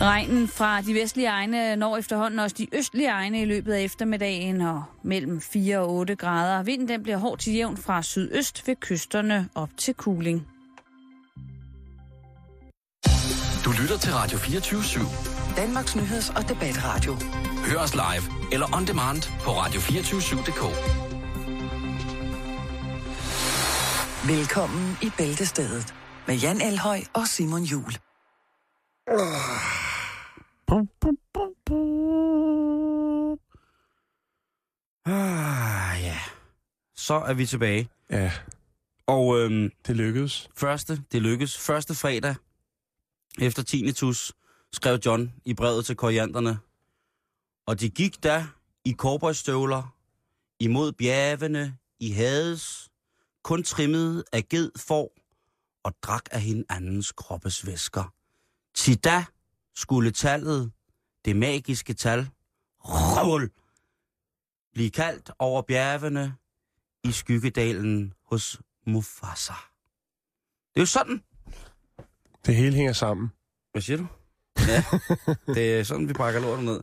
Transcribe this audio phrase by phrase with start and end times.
[0.00, 4.60] Regnen fra de vestlige egne når efterhånden også de østlige egne i løbet af eftermiddagen
[4.60, 6.62] og mellem 4 og 8 grader.
[6.62, 10.48] Vinden den bliver hårdt til jævn fra sydøst ved kysterne op til Kuling.
[13.64, 15.56] Du lytter til Radio 24 /7.
[15.56, 17.16] Danmarks nyheds- og debatradio.
[17.66, 20.62] Hør os live eller on demand på radio247.dk.
[24.28, 25.94] Velkommen i Bæltestedet
[26.26, 27.92] med Jan Elhøj og Simon Jul.
[35.06, 36.18] Ah, ja.
[36.96, 37.88] Så er vi tilbage.
[38.10, 38.32] Ja,
[39.06, 40.48] Og øhm, det lykkedes.
[40.56, 41.58] første, det lykkes.
[41.58, 42.34] Første fredag
[43.42, 44.32] efter tinnitus
[44.72, 46.58] skrev John i brevet til korianderne.
[47.66, 48.46] Og de gik da
[48.84, 49.96] i cowboystøvler
[50.60, 52.90] imod bjergene i Hades,
[53.42, 55.12] kun trimmet af ged for
[55.84, 58.14] og drak af hinandens kroppes væsker.
[58.74, 59.24] Til da
[59.74, 60.72] skulle tallet,
[61.24, 62.28] det magiske tal,
[62.80, 63.50] røvl,
[64.72, 66.34] blive kaldt over bjergene
[67.04, 69.52] i skyggedalen hos Mufasa.
[70.74, 71.22] Det er jo sådan.
[72.46, 73.30] Det hele hænger sammen.
[73.72, 74.06] Hvad siger du?
[74.68, 74.84] Ja,
[75.54, 76.80] det er sådan, vi brækker lortet ned.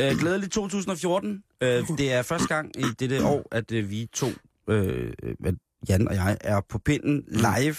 [0.00, 1.44] Øh, glædelig 2014.
[1.60, 4.26] Øh, det er første gang i dette år, at øh, vi to,
[4.68, 5.12] øh,
[5.44, 5.54] at
[5.88, 7.76] Jan og jeg, er på pinden live.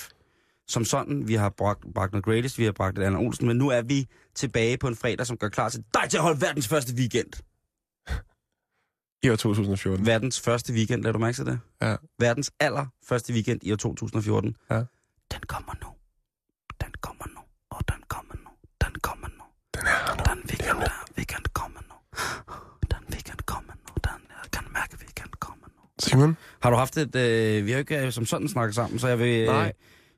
[0.68, 3.58] Som sådan, vi har bragt, bragt noget greatest, vi har bragt et Anna Olsen, men
[3.58, 6.42] nu er vi tilbage på en fredag, som gør klar til dig til at holde
[6.42, 7.34] verdens første weekend.
[9.24, 10.06] I år 2014.
[10.06, 11.60] Verdens første weekend, lader du mærke til det?
[11.82, 11.96] Ja.
[12.20, 14.56] Verdens aller første weekend i år 2014.
[14.70, 14.76] Ja.
[15.32, 15.88] Den kommer nu.
[16.82, 17.42] Den kommer nu.
[17.70, 18.50] Og den kommer nu.
[18.86, 19.44] Den kommer nu.
[19.76, 20.24] Den er her nu.
[20.34, 21.96] Den weekend, der weekend kommer nu.
[22.92, 23.94] Den weekend kommer nu.
[24.04, 25.82] Den, jeg kan mærke, weekend kommer nu.
[26.00, 27.16] Simon, Har du haft et...
[27.16, 29.42] Øh, vi har jo ikke øh, som sådan snakket sammen, så jeg vil...
[29.42, 29.74] Øh, Nej.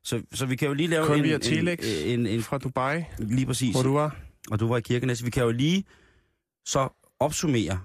[0.08, 2.58] Så, så vi kan jo lige lave kun en, via Telex en, en, en, fra
[2.58, 3.76] Dubai, Lige præcis.
[3.76, 4.16] hvor du var.
[4.52, 5.26] Og du var i Kirkenes.
[5.26, 5.84] Vi kan jo lige
[6.66, 7.80] så opsummere,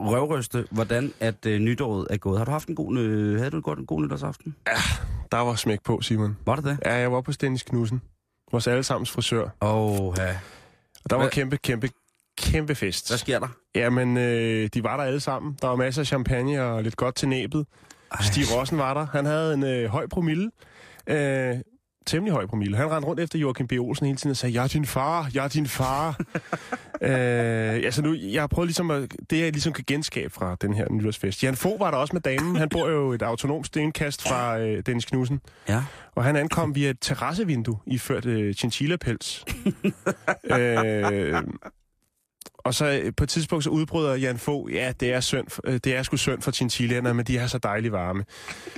[0.00, 2.38] røvryste, hvordan at øh, nytåret er gået.
[2.38, 4.56] Har du haft en god, øh, havde du en god, en god nytårsaften?
[5.32, 6.36] Der var smæk på, Simon.
[6.46, 6.78] Var det det?
[6.84, 8.02] Ja, jeg var på Dennis Knudsen.
[8.52, 9.48] Vores allesammens frisør.
[9.60, 10.36] Åh, oh, ja.
[11.04, 11.88] Og der var Hvad- kæmpe, kæmpe,
[12.38, 13.10] kæmpe fest.
[13.10, 13.48] Hvad sker der?
[13.74, 15.56] Jamen, øh, de var der alle sammen.
[15.62, 17.66] Der var masser af champagne og lidt godt til næbet.
[18.12, 18.22] Ej.
[18.22, 19.06] Stig Rossen var der.
[19.06, 20.50] Han havde en øh, høj promille.
[21.06, 21.56] Øh,
[22.06, 22.76] temmelig høj promille.
[22.76, 23.72] Han rendte rundt efter Joachim B.
[23.72, 26.08] Olsen hele tiden og sagde, jeg er din far, jeg er din far.
[27.02, 30.74] øh, altså nu, jeg har prøvet ligesom at, det jeg ligesom kan genskabe fra den
[30.74, 31.42] her nytårsfest.
[31.42, 32.56] Jan Fogh var der også med damen.
[32.56, 35.40] Han bor jo et autonomt stenkast fra øh, Dennis Knudsen.
[35.68, 35.84] Ja.
[36.14, 39.44] Og han ankom via et terrassevindue, iført øh, chinchilla-pels.
[40.58, 41.42] øh,
[42.64, 45.80] og så øh, på et tidspunkt så udbryder Jan Fogh, ja, det er, synd, øh,
[45.84, 48.24] det er sgu synd for chinchillaerne, men de er så dejligt varme.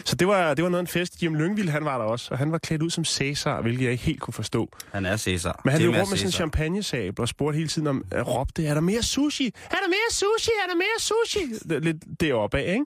[0.04, 1.22] Så det var, det var noget en fest.
[1.22, 3.92] Jim Lyngvild, han var der også, og han var klædt ud som Cæsar, hvilket jeg
[3.92, 4.68] ikke helt kunne forstå.
[4.92, 5.60] Han er Cæsar.
[5.64, 6.30] Men han løb rundt med Cæsar.
[6.30, 9.46] champagnesabel og spurgte hele tiden om, øh, råbte, er der mere sushi?
[9.46, 10.50] Er der mere sushi?
[10.64, 11.68] Er der mere sushi?
[11.80, 12.84] Lidt deroppe af, ikke?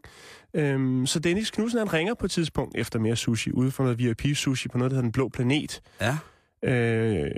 [0.55, 3.99] Øhm, så Dennis Knudsen, han ringer på et tidspunkt efter mere sushi, ude for noget
[3.99, 5.81] VIP-sushi på noget, der hedder Den Blå Planet.
[6.01, 6.17] Ja.
[6.65, 7.31] Øh,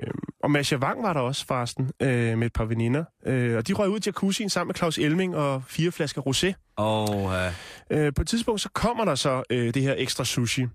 [0.43, 3.05] og Masha Wang var der også, forresten, øh, med et par veninder.
[3.27, 6.73] Øh, og de røg ud i jacuzzien sammen med Claus Elming og fire flasker rosé.
[6.77, 7.53] Og øh,
[7.91, 10.67] Øh, på et tidspunkt, så kommer der så øh, det her ekstra sushi.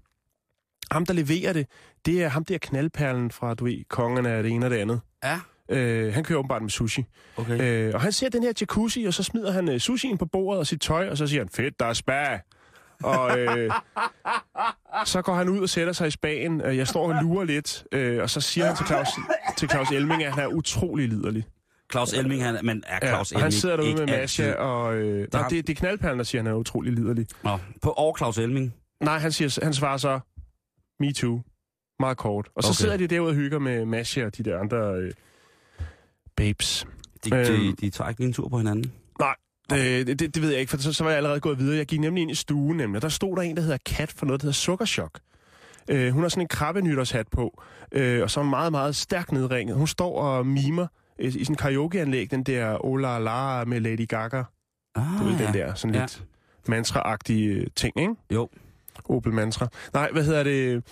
[0.92, 1.68] Ham, der leverer det,
[2.06, 5.02] det er ham der knaldperlen fra, du ved, kongerne af det ene og det andet.
[5.24, 5.40] ja,
[5.70, 7.06] Øh, han kører åbenbart med sushi.
[7.38, 7.62] okay.
[7.88, 10.60] Øh, og han ser den her jacuzzi, og så smider han øh, sushien på bordet
[10.60, 12.40] og sit tøj, og så siger han, fedt, der er spa.
[13.04, 13.72] Og øh,
[15.06, 16.62] så går han ud og sætter sig i spagen.
[16.62, 19.08] Øh, Jeg står og lurer lidt, øh, og så siger han til Claus,
[19.58, 21.46] til Claus Elming, at han er utrolig liderlig.
[21.92, 25.28] Claus Elming, han, men er Ja, Claus han Elming sidder derude med Masha, og øh,
[25.34, 27.28] nej, det, det er knaldperlen, der siger, at han er utrolig liderlig.
[27.44, 28.74] Nå, på og Claus Elming.
[29.04, 30.20] Nej, han, siger, han svarer så,
[31.00, 31.42] me too.
[32.00, 32.50] Meget kort.
[32.56, 32.76] Og så Okay.
[32.76, 35.12] sidder de derude og hygger med Masha og de der andre øh,
[36.36, 36.88] babes.
[37.26, 37.76] De, de, Øhm.
[37.76, 38.92] de tager ikke lige en tur på hinanden.
[39.70, 41.78] Det, det, det ved jeg ikke, for så, så var jeg allerede gået videre.
[41.78, 42.96] Jeg gik nemlig ind i stuen, nemlig.
[42.98, 45.20] og der stod der en, der hedder Kat for noget, der hedder Sukkerchok.
[45.90, 47.62] Øh, hun har sådan en krabbenytårshat på,
[47.92, 49.76] øh, og så er hun meget, meget stærkt nedringet.
[49.76, 50.88] Hun står og mimer
[51.20, 54.44] øh, i sådan en karaokeanlæg, den der Ola La med Lady Gaga.
[54.96, 55.46] Ah, Du ved, ja.
[55.46, 56.02] den der sådan Ja.
[56.02, 56.24] lidt
[56.70, 58.14] mantra-agtige øh, ting, ikke?
[58.32, 58.50] Jo.
[59.10, 59.68] Opel Mantra.
[59.94, 60.84] Nej, hvad hedder det?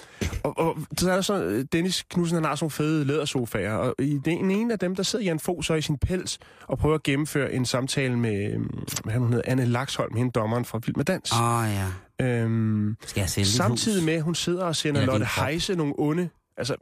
[0.44, 3.74] Og, og så er der så, øh, Dennis Knudsen, han har sådan nogle fede lædersofaer,
[3.74, 6.78] og i den ene af dem, der sidder Jan Fogh så i sin pels og
[6.78, 10.80] prøver at gennemføre en samtale med, øhm, hvad hun hedder, Anne Laksholm, hende dommeren fra
[10.86, 11.32] Vild med Dans.
[11.32, 11.88] Ah, ja.
[12.26, 15.26] Øhm, Skal jeg sælge samtidig med, at hun sidder og sender Lotte.
[15.26, 16.76] Heise nogle onde, altså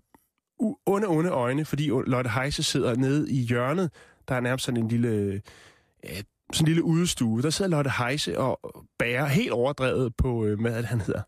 [0.85, 3.91] onde, onde øjne, fordi Lotte Heise sidder nede i hjørnet.
[4.27, 6.09] Der er nærmest sådan en lille, øh,
[6.53, 7.41] sådan en lille udestue.
[7.41, 8.59] Der sidder Lotte Heise og
[8.99, 11.21] bærer helt overdrevet på, øh, hvad det, han hedder?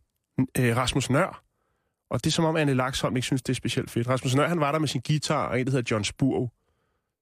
[0.59, 1.43] Øh, Rasmus Nør.
[2.11, 4.09] Og det er som om Anne Laksholm ikke synes, det er specielt fedt.
[4.09, 6.49] Rasmus Nør, han var der med sin guitar, og en, der hedder John Spurv,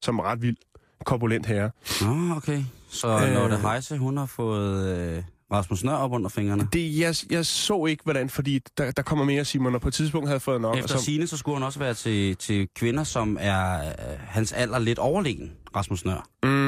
[0.02, 0.58] som er ret vild,
[1.06, 1.72] korpulent herre.
[2.02, 2.64] Nå, okay.
[2.90, 3.34] Så Øh.
[3.34, 6.68] Lotte Heise, hun har fået øh, Rasmus Nør op under fingrene.
[6.74, 9.94] Det, jeg, jeg så ikke, hvordan, fordi der, der kommer mere, Simon, og på et
[9.94, 10.78] tidspunkt havde fået nok.
[10.78, 14.80] Efter sine så skulle han også være til, til kvinder, som er øh, hans alder
[14.80, 16.28] lidt overlegen, Rasmus Nør.
[16.44, 16.61] mm,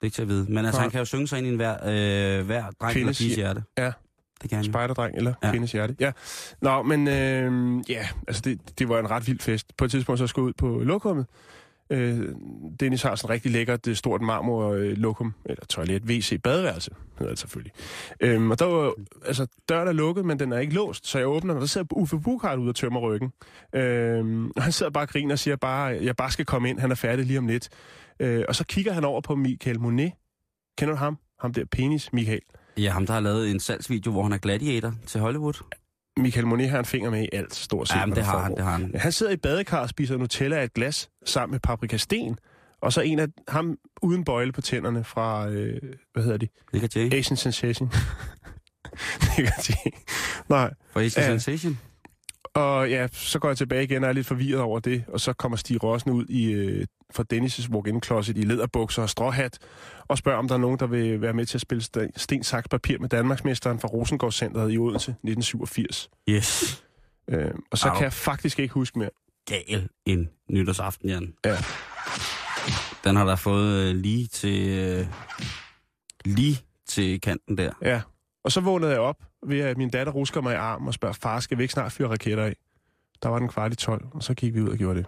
[0.00, 0.46] Det er ikke til at vide.
[0.48, 0.82] Men altså, Nej.
[0.82, 3.34] han kan jo synge sig ind i en hver, øh, hver dreng eller Kvindes piges
[3.36, 3.62] hjer- hjerte.
[3.78, 3.92] ja.
[4.42, 5.50] Det kan han spejderdreng, eller ja.
[5.50, 5.96] Kvindes hjerte.
[6.00, 6.12] Ja.
[6.62, 9.76] Nå, men øh, ja, altså det, det var en ret vild fest.
[9.76, 11.26] På et tidspunkt så skulle jeg ud på lokummet.
[11.90, 12.28] Øh,
[12.80, 16.90] Dennis har sådan en rigtig lækkert øh, stort marmor øh, lokum, eller toilet, WC, badeværelse,
[17.18, 17.72] hedder det selvfølgelig.
[18.20, 18.92] Øhm, og der var,
[19.26, 21.66] altså, døren er lukket, men den er ikke låst, så jeg åbner den, og der
[21.66, 23.32] sidder Uffe Bukhardt ude og tømmer ryggen.
[23.74, 26.78] Øhm, og han sidder bare og griner og siger bare, jeg bare skal komme ind,
[26.78, 27.68] han er færdig lige om lidt.
[28.20, 30.12] Øh, og så kigger han over på Michael Monet.
[30.78, 31.18] Kender du ham?
[31.40, 32.40] Ham der penis, Michael.
[32.78, 35.64] Ja, ham der har lavet en salgsvideo, hvor han er gladiator til Hollywood.
[36.16, 37.94] Michael Monet har en finger med i alt, stort set.
[37.94, 38.92] Ja, men hvad det har han, det har han.
[38.94, 42.38] Han sidder i badekar og spiser Nutella af et glas sammen med paprikasten.
[42.82, 45.80] Og så en af ham uden bøjle på tænderne fra, øh,
[46.12, 46.48] hvad hedder de?
[46.72, 46.96] Nick.
[46.96, 47.92] Asian Sensation.
[49.60, 49.92] Sige.
[50.48, 50.70] Nej.
[50.92, 51.30] For Asian Ja.
[51.30, 51.78] Sensation.
[52.54, 55.04] Og ja, så går jeg tilbage igen og er lidt forvirret over det.
[55.08, 59.10] Og så kommer Stig Rossen ud i, øh, fra Dennis' walk-in closet i læderbukser og
[59.10, 59.58] stråhat.
[60.08, 62.42] Og spørger, om der er nogen, der vil være med til at spille sten, sten
[62.44, 66.10] saks, papir med Danmarksmesteren fra Rosengårdscenteret i Odense 1987.
[66.28, 66.84] Yes.
[67.28, 67.94] Øh, og så Au.
[67.94, 69.10] kan jeg faktisk ikke huske mere.
[69.46, 71.34] Gal en nytårsaften, Jan.
[71.44, 71.56] Ja.
[73.04, 74.68] Den har der fået øh, lige til...
[74.68, 75.06] Øh,
[76.24, 77.72] lige til kanten der.
[77.82, 78.00] Ja.
[78.44, 79.16] Og så vågnede jeg op
[79.46, 81.92] ved, at min datter rusker mig i arm og spørger, far, skal vi ikke snart
[81.92, 82.56] fyre raketter af?
[83.22, 85.06] Der var den kvart i 12, og så gik vi ud og gjorde det.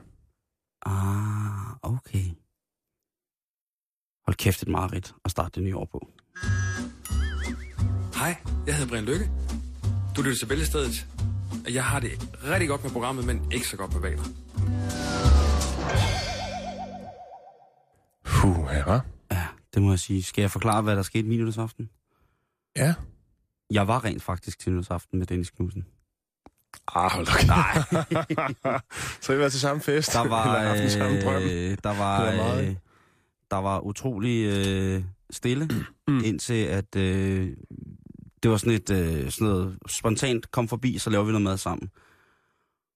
[0.87, 2.25] Ah, okay.
[4.27, 6.09] Hold kæft et mareridt at starte det nye år på.
[8.15, 8.37] Hej,
[8.67, 9.31] jeg hedder Brian Lykke.
[10.17, 11.07] Du lytter til Bæltestedet.
[11.69, 12.11] Jeg har det
[12.45, 14.23] rigtig godt med programmet, men ikke så godt med vaner.
[18.25, 19.01] Puh, ja.
[19.31, 20.23] Ja, det må jeg sige.
[20.23, 21.91] Skal jeg forklare, hvad der skete min nytårsaften?
[22.77, 22.95] Ja.
[23.73, 25.87] Jeg var rent faktisk til nytårsaften med Dennis Knudsen.
[26.95, 27.83] Ah, hold da Nej.
[29.23, 30.13] så vi været til samme fest.
[30.13, 31.43] Der var, Eller haft den samme drøm.
[31.43, 32.75] øh, der var, Det meget, øh,
[33.51, 35.69] der var utrolig øh, stille,
[36.09, 36.23] Mm.
[36.25, 37.51] indtil at øh,
[38.43, 41.57] det var sådan et øh, sådan noget spontant kom forbi, så laver vi noget mad
[41.57, 41.91] sammen.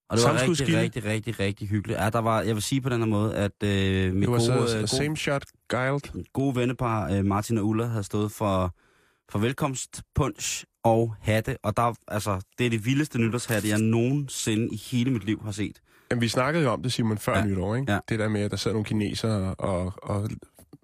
[0.09, 1.99] Og det var rigtig, rigtig, rigtig, rigtig hyggeligt.
[1.99, 4.37] Ja, der var, jeg vil sige på den her måde, at øh, mit Det var
[4.37, 6.25] gode, så øh, gode, same shot, guiled.
[6.33, 8.75] gode vennepar, øh, Martin og Ulla, havde stået for,
[9.31, 11.57] for velkomstpunch og hatte.
[11.63, 15.51] Og der, altså, det er det vildeste nytårshatte, jeg nogensinde i hele mit liv har
[15.51, 15.81] set.
[16.11, 17.45] Jamen, vi snakkede jo om det, Simon, før Ja.
[17.45, 17.91] nytår, ikke?
[17.91, 17.99] Ja.
[18.09, 20.29] Det der med, at der sad nogle kinesere og, og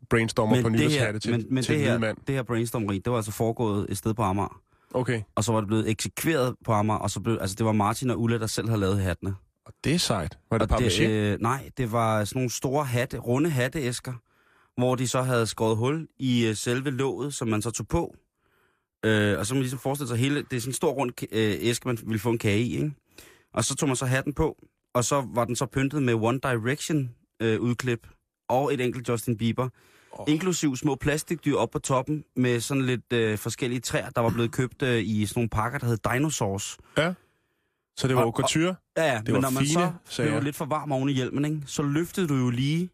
[0.10, 2.18] brainstormer på det her, nytårshatte til, men, men til det, her, mand.
[2.28, 4.62] det her brainstormeri, det var altså foregået et sted på Amager.
[4.94, 7.72] Okay, Og så var det blevet eksekveret på Amager, og så blev, altså det var
[7.72, 9.36] Martin og Ulla, der selv havde lavet hattene.
[9.66, 10.38] og det er sejt.
[10.52, 11.34] Var det papier?
[11.34, 14.14] øh, nej, det var sådan nogle store hatte, runde hatteæsker,
[14.78, 18.16] hvor de så havde skåret hul i øh, selve låget, som man så tog på.
[19.06, 21.12] Øh, og så må man ligesom forestille sig hele, det er sådan en stor rund
[21.32, 22.92] øh, æske, man ville få en kage i, ikke?
[23.54, 24.58] Og så tog man så hatten på,
[24.94, 27.10] og så var den så pyntet med One Direction
[27.42, 28.08] øh, udklip
[28.50, 29.70] og et enkelt Justin Bieber.
[30.12, 30.26] Oh.
[30.28, 34.52] Inklusiv små plastikdyr op på toppen med sådan lidt øh, forskellige træer, der var blevet
[34.52, 36.78] købt øh, i sådan nogle pakker, der hed Dinosaurs.
[37.98, 38.76] Så det var og- couture?
[38.98, 41.14] Ja, ja, Det men var når man fine så blev lidt for varm oven i
[41.14, 42.90] hjelmen, ikke, så løftede du jo lige,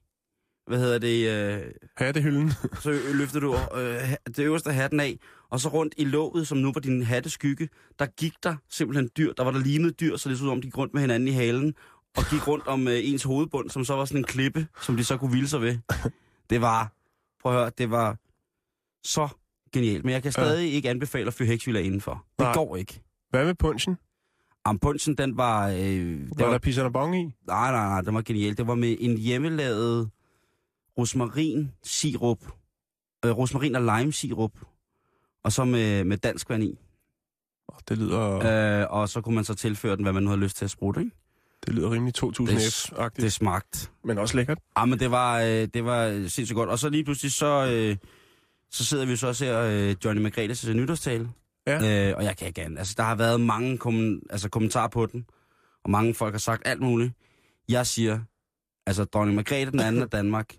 [0.67, 2.51] hvad hedder det, øh, Hattehylden?
[2.83, 5.19] så løftede du øh, det øverste hatten af,
[5.49, 9.33] og så rundt i låget, som nu var din hatteskygge, der gik der simpelthen dyr,
[9.33, 11.27] der var der limet dyr, så det så ud om, de gik rundt med hinanden
[11.27, 11.75] i halen,
[12.17, 15.03] og gik rundt om øh, ens hovedbund, som så var sådan en klippe, som de
[15.03, 15.77] så kunne hvile sig ved.
[16.49, 16.91] Det var,
[17.41, 18.17] prøv at høre, det var
[19.03, 19.27] så
[19.73, 20.75] genialt, men jeg kan stadig ja.
[20.75, 22.25] ikke anbefale at fyre heksviller indenfor.
[22.39, 22.53] Det Nej.
[22.53, 23.01] går ikke.
[23.29, 23.97] Hvad med punchen?
[24.65, 25.67] Ampunchen, den var...
[25.67, 27.23] Øh, det Var var der pisserne bong i?
[27.23, 28.57] Nej, nej, nej, det var genialt.
[28.57, 30.09] Det var med en hjemmelavet
[30.97, 32.39] rosmarin sirup,
[33.25, 34.51] øh, rosmarin og lime sirup,
[35.43, 36.79] og så med, med dansk vand i.
[37.89, 40.57] Det lyder, Øh, og så kunne man så tilføre den, hvad man nu havde lyst
[40.57, 41.11] til at sprutte, ikke?
[41.65, 43.87] det lyder rimelig Det, 2000F-agtigt, det smagte.
[44.03, 44.57] men også lækkert.
[44.75, 46.69] Ah, men det var, øh, det var sindssygt godt.
[46.69, 47.97] Og så lige pludselig, så, øh,
[48.71, 51.29] så sidder vi så og ser øh, Johnny Margrethes nytårstale.
[51.67, 52.09] Ja.
[52.09, 52.77] Øh, og jeg kan ikke andet.
[52.77, 55.25] Altså, der har været mange kommen, altså, kommentarer på den,
[55.83, 57.13] og mange folk har sagt alt muligt.
[57.69, 58.19] Jeg siger,
[58.85, 60.55] altså, dronning Margrethe den anden af Danmark,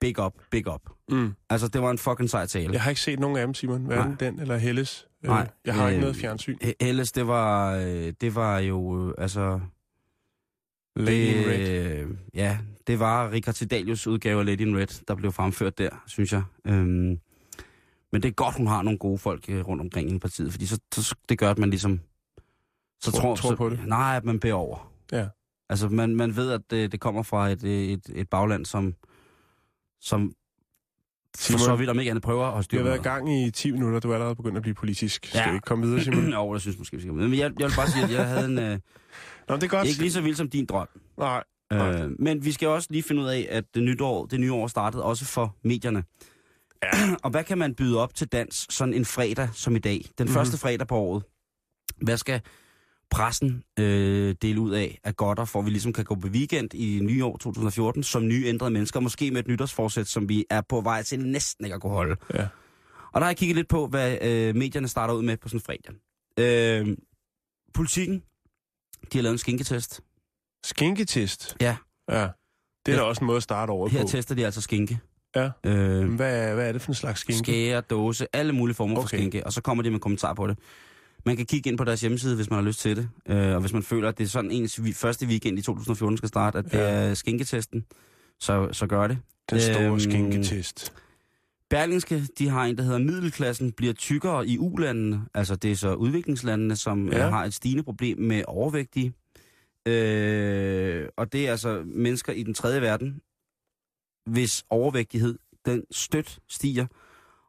[0.00, 0.80] big up, big up.
[1.10, 1.34] Mm.
[1.50, 2.72] Altså, det var en fucking sej tale.
[2.72, 3.84] Jeg har ikke set nogen af dem, Simon.
[3.86, 5.06] Hverken den eller Helles.
[5.24, 6.56] Øh, Nej, Jeg har ikke øh, noget fjernsyn.
[6.64, 9.60] He- Ellers, det var, øh, det var jo, øh, altså...
[10.96, 12.06] Lady in Red.
[12.34, 16.32] Ja, det var Richard Tidalius udgave af Lady in Red, der blev fremført der, synes
[16.32, 16.42] jeg.
[16.66, 17.18] Øhm,
[18.12, 20.78] men det er godt, hun har nogle gode folk rundt omkring i partiet, fordi så,
[20.94, 22.00] så, det gør, at man ligesom...
[23.00, 23.80] Så Tror- tror så, på det.
[23.86, 24.92] Nej, at man beder over.
[25.12, 25.26] Ja.
[25.68, 28.94] Altså, man, man ved, at det, det kommer fra et, et, et bagland, som,
[30.00, 30.32] som
[31.36, 33.32] for Simon, så vidt om ikke andet prøver at Vi styre har været i gang
[33.42, 35.26] i 10 minutter, du er allerede begyndt at blive politisk.
[35.26, 35.50] Skal Ja.
[35.50, 36.32] vi ikke komme videre, Simon?
[36.32, 37.14] Jo, jeg synes måske, vi skal.
[37.14, 38.58] Men jeg, jeg vil bare sige, at jeg havde en...
[38.58, 38.78] Øh,
[39.48, 39.88] Nå, det er godt.
[39.88, 40.88] ikke lige så vild som din drøm.
[41.18, 41.42] Nej.
[41.72, 42.02] Nej.
[42.02, 44.66] Øh, men vi skal også lige finde ud af, at det, nytår, det nye år
[44.66, 46.04] startede også for medierne.
[46.82, 46.88] Ja.
[47.24, 49.92] og hvad kan man byde op til dans sådan en fredag som i dag?
[49.92, 50.34] Den mm-hmm.
[50.34, 51.22] første fredag på året.
[52.02, 52.40] Hvad skal
[53.10, 57.00] pressen øh, dele ud af af godter, for vi ligesom kan gå på weekend i
[57.02, 60.80] nye år 2014 som nye ændrede mennesker, måske med et nytårsforsæt, som vi er på
[60.80, 62.16] vej til næsten ikke at kunne holde.
[62.34, 62.42] Ja.
[63.12, 65.58] Og der har jeg kigget lidt på, hvad øh, medierne starter ud med på sådan
[65.58, 65.94] en fredag.
[66.38, 66.96] Øh,
[67.74, 68.22] politikken,
[69.12, 70.00] de har lavet en skinketest.
[70.64, 71.56] Skinketest.
[71.60, 71.76] Ja.
[72.10, 72.28] Ja.
[72.86, 72.96] Det er Ja.
[72.96, 74.08] da også en måde at starte over Her på.
[74.08, 74.98] tester de altså skinke.
[75.36, 75.50] Ja.
[75.64, 77.38] Øh, Hvad, hvad er det for en slags skinke?
[77.38, 79.02] skære, dåse, alle mulige former okay.
[79.02, 80.58] for skinke, og så kommer de med kommentarer på det.
[81.26, 83.60] Man kan kigge ind på deres hjemmeside, hvis man har lyst til det, øh, og
[83.60, 86.64] hvis man føler, at det er sådan ens første weekend i 2014 skal starte, at
[86.64, 86.78] det Ja.
[86.82, 87.84] er skinketesten,
[88.40, 89.18] så, så gør det.
[89.50, 90.92] Den store Øhm, skinketest.
[91.70, 95.94] Berlingske, de har en, der hedder Middelklassen bliver tykkere i ulandene, altså det er så
[95.94, 97.18] udviklingslandene, som Ja.
[97.24, 97.28] ja.
[97.30, 99.12] har et stigende problem med overvægtige.
[99.86, 103.20] Øh, og det er altså mennesker i den tredje verden,
[104.26, 106.86] hvis overvægtighed, den støt stiger,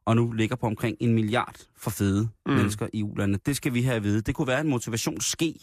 [0.07, 2.53] og nu ligger på omkring en milliard for fede Mm.
[2.53, 3.39] mennesker i ulandene.
[3.45, 4.21] Det skal vi have at vide.
[4.21, 5.53] Det kunne være en motivationsske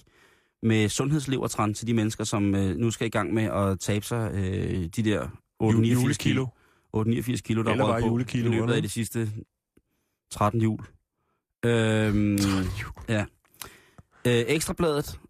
[0.63, 4.31] med sundhedslevertræn til de mennesker, som øh, nu skal i gang med at tabe sig
[4.35, 5.27] øh, de der
[5.63, 6.47] 8-89 Julekilo.
[6.93, 9.31] 889 kilo, der Eller er på julekilo, i løbet af de sidste
[10.31, 10.81] 13 jul.
[11.65, 12.39] Øhm,
[13.09, 13.25] ja.
[14.27, 15.21] Øh, Ekstrabladet,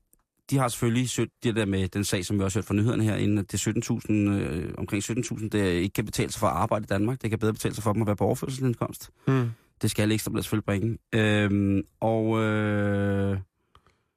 [0.51, 3.05] de har selvfølgelig søgt det der med den sag, som vi også hørte fra nyhederne
[3.05, 6.47] her, inden at det er 17.000, øh, omkring 17.000, der ikke kan betale sig for
[6.47, 7.23] at arbejde i Danmark.
[7.23, 9.11] Det kan bedre betale sig for dem at være på overførselsindkomst.
[9.27, 9.51] Mm.
[9.83, 10.99] Det skal Ekstrabladet selvfølgelig bringe.
[11.15, 13.39] Øhm, og øh,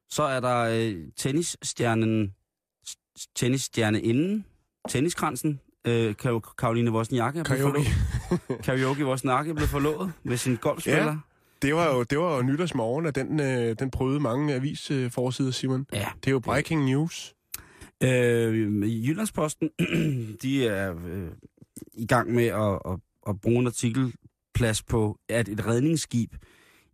[0.09, 2.33] så er der øh, tennisstjernen,
[4.03, 4.45] inden,
[4.89, 7.79] tenniskransen, øh, Kar- Karoline Wozniacki Karaoke.
[8.65, 11.05] Karaoke Wozniacki blevet forlovet med sin golfspiller.
[11.05, 11.17] Ja.
[11.61, 15.85] Det var jo, det var jo nytårsmorgen, at den, øh, den prøvede mange avisforsider, Simon.
[15.93, 16.07] ja.
[16.23, 17.33] Det er jo breaking news.
[18.03, 19.69] Øh, Jyllandsposten,
[20.41, 21.27] de er øh,
[21.93, 22.99] i gang med at, at,
[23.29, 26.33] at bruge en artikelplads på, at et redningsskib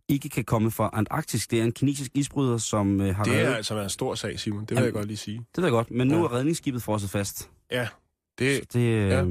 [0.08, 1.46] ikke kan komme fra Antarktis.
[1.46, 3.46] Det er en kinesisk isbryder, som øh, har Det reddet...
[3.48, 4.60] er altså en stor sag, Simon.
[4.60, 5.38] Det vil Jamen, jeg godt lige sige.
[5.38, 6.22] Det ved jeg godt, men nu Ja.
[6.22, 7.50] er redningsskibet frosset fast.
[7.70, 7.88] Ja,
[8.38, 9.24] det, Så det øh, ja.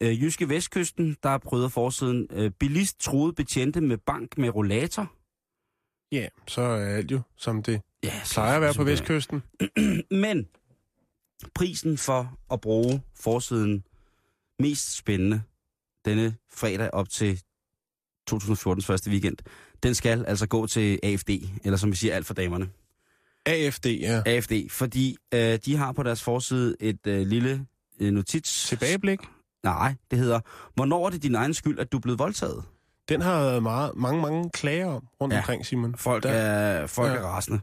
[0.00, 2.26] Øh, Jyske Vestkysten, der er prøvet forsiden.
[2.32, 5.12] Øh, bilist troede betjente med bank med rollator.
[6.12, 9.42] ja, så er alt jo, som det Ja, plejer at være på vestkysten.
[10.24, 10.48] Men
[11.54, 13.84] prisen for at bruge forsiden
[14.58, 15.42] mest spændende
[16.04, 17.42] denne fredag op til
[18.30, 19.36] 2014's første weekend,
[19.82, 21.30] den skal altså gå til AFD,
[21.64, 22.70] eller som vi siger, alt for damerne.
[23.46, 24.22] AFD, ja.
[24.26, 27.66] AFD, fordi øh, de har på deres forside et øh, lille
[28.00, 28.68] øh, notits.
[28.68, 29.20] Tilbageblik.
[29.64, 30.40] Nej, det hedder,
[30.74, 32.64] hvornår er det din egen skyld, at du er blevet voldtaget?
[33.08, 35.38] Den har været meget, mange, mange klager om rundt Ja.
[35.38, 35.94] omkring, Simon.
[35.96, 37.16] Folk Der- er, folk Ja.
[37.16, 37.60] er rasende.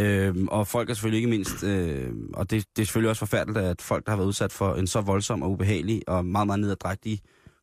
[0.00, 3.58] Øhm, og folk er selvfølgelig ikke mindst, øh, og det, det er selvfølgelig også forfærdeligt,
[3.64, 6.60] at folk, der har været udsat for en så voldsom og ubehagelig og meget, meget
[6.60, 7.20] nedadrægtig,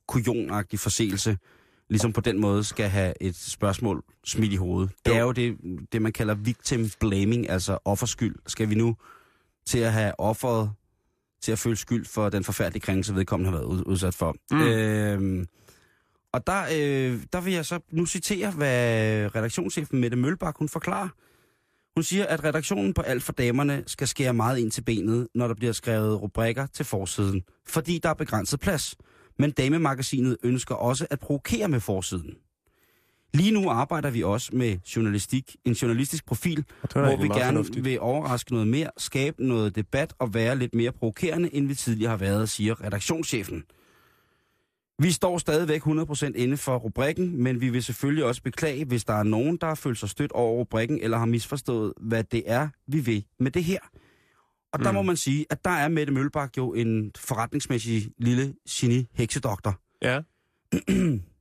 [0.08, 1.38] kujonagtig forseelse,
[1.90, 4.92] ligesom på den måde skal have et spørgsmål smidt i hovedet.
[5.06, 5.58] Det er jo det,
[5.92, 8.36] det, man kalder victim blaming, altså offerskyld.
[8.48, 8.96] Skal vi nu
[9.66, 10.72] til at have offeret
[11.44, 14.36] til at føle skyld for den forfærdelige krænkelse, vedkommende har været ud- udsat for.
[14.52, 14.62] Mm.
[14.62, 15.48] Øhm,
[16.34, 21.10] og der, øh, der vil jeg så nu citere, hvad redaktionschefen Mette Mølbak, hun forklarer.
[21.96, 25.48] Hun siger, at redaktionen på Alt for Damerne skal skære meget ind til benet, når
[25.48, 28.96] der bliver skrevet rubrikker til forsiden, fordi der er begrænset plads.
[29.40, 32.34] Men damemagasinet ønsker også at provokere med forsiden.
[33.34, 37.86] Lige nu arbejder vi også med journalistik, en journalistisk profil, hvor vi gerne fornuftigt.
[37.86, 42.10] vil overraske noget mere, skabe noget debat og være lidt mere provokerende, end vi tidligere
[42.10, 43.64] har været, siger redaktionschefen.
[45.00, 49.14] Vi står stadigvæk 100% inde for rubrikken, men vi vil selvfølgelig også beklage, hvis der
[49.14, 52.70] er nogen, der har følt sig stødt over rubrikken, eller har misforstået, hvad det er,
[52.88, 53.80] vi vil med det her.
[54.74, 54.96] Og der Mm.
[54.96, 59.80] må man sige, at der er Mette Mølbak jo en forretningsmæssig lille geni-heksedoktor.
[60.02, 60.20] Ja.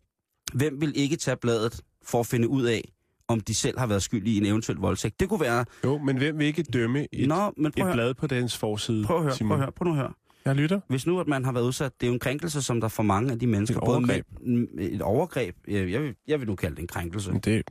[0.55, 2.93] Hvem vil ikke tage bladet for at finde ud af,
[3.29, 5.21] om de selv har været skyld i en eventuel voldtægt?
[5.21, 5.65] Det kunne være...
[5.85, 9.17] Jo, men hvem vil ikke dømme et, Nå, men et blad på dens forside, Prøv
[9.17, 9.49] at høre, Simon?
[9.49, 10.13] prøv at høre, prøv nu at høre.
[10.45, 10.81] Jeg lytter.
[10.89, 13.03] Hvis nu, at man har været udsat, det er jo en krænkelse, som der for
[13.03, 13.77] mange af de mennesker...
[13.77, 14.27] Et både overgreb.
[14.41, 15.57] Med, et overgreb.
[15.69, 17.33] Jeg, vil, jeg vil nu kalde det en krænkelse.
[17.33, 17.63] Men det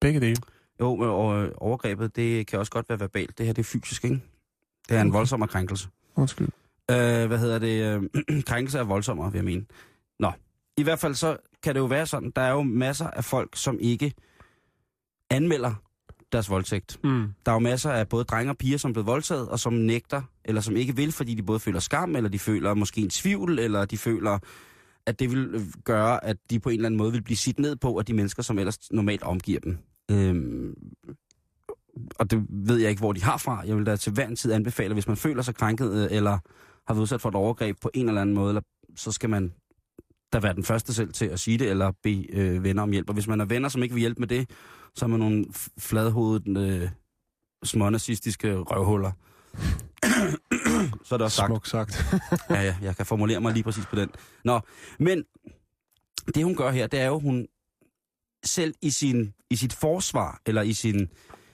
[0.00, 0.36] begge dele.
[0.80, 3.38] Jo, og, overgrebet, det kan også godt være verbalt.
[3.38, 4.20] Det her, det er fysisk, ikke?
[4.88, 5.88] Det er en voldsommere krænkelse.
[6.16, 6.48] Undskyld.
[6.90, 8.02] Øh, hvad hedder det?
[8.28, 9.64] Øh, krænkelse er voldsommere, vil jeg mene.
[10.20, 10.32] Nå,
[10.76, 13.56] i hvert fald så kan det jo være sådan, der er jo masser af folk,
[13.56, 14.12] som ikke
[15.30, 15.74] anmelder
[16.32, 17.00] deres voldtægt.
[17.04, 17.28] Mm.
[17.46, 19.72] Der er jo masser af både drenge og piger, som er blevet voldtaget, og som
[19.72, 23.10] nægter, eller som ikke vil, fordi de både føler skam, eller de føler måske en
[23.10, 24.38] tvivl, eller de føler,
[25.06, 27.58] at det vil øh, gøre, at de på en eller anden måde vil blive sit
[27.58, 29.78] ned på af de mennesker, som ellers normalt omgiver dem.
[30.10, 30.74] Øhm,
[32.18, 33.62] og det ved jeg ikke, hvor de har fra.
[33.66, 36.38] Jeg vil da til hver en tid anbefale, hvis man føler sig krænket, øh, eller
[36.86, 38.62] har været udsat for et overgreb på en eller anden måde, eller,
[38.96, 39.52] så skal man
[40.32, 43.08] da være den første selv til at sige det, eller bede øh, venner om hjælp.
[43.08, 44.50] Og hvis man er venner, som ikke vil hjælpe med det,
[44.94, 45.46] så er man nogle
[45.78, 46.88] fladhovedede, øh,
[47.64, 49.12] smånazistiske røvhuller.
[51.04, 51.68] så er det også sagt.
[51.68, 52.04] Sagt.
[52.50, 54.10] Ja, ja, jeg kan formulere mig lige præcis på den.
[54.44, 54.60] Nå,
[54.98, 55.24] men
[56.34, 57.46] det hun gør her, det er jo, hun
[58.44, 61.08] selv i, sin, i sit forsvar, eller i sin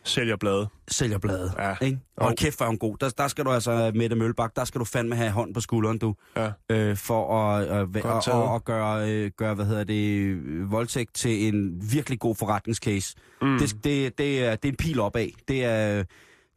[0.04, 0.68] Sælger blade.
[0.88, 1.74] sælgerblade, Ja.
[1.82, 1.98] ikke?
[2.16, 2.34] Og Jo.
[2.38, 2.96] kæft, er hun god.
[3.00, 5.98] Der, der skal du altså, Mette Mølbak, der skal du fandme have hånd på skulderen,
[5.98, 6.14] du.
[6.36, 6.50] Ja.
[6.70, 8.28] Øh, for at, øh, taget.
[8.28, 13.14] og, og gøre, øh, gøre, hvad hedder det, øh, voldtægt til en virkelig god forretningscase.
[13.42, 13.58] Mm.
[13.58, 15.28] Det, det, det, er, det er en pil opad.
[15.48, 16.04] Det er,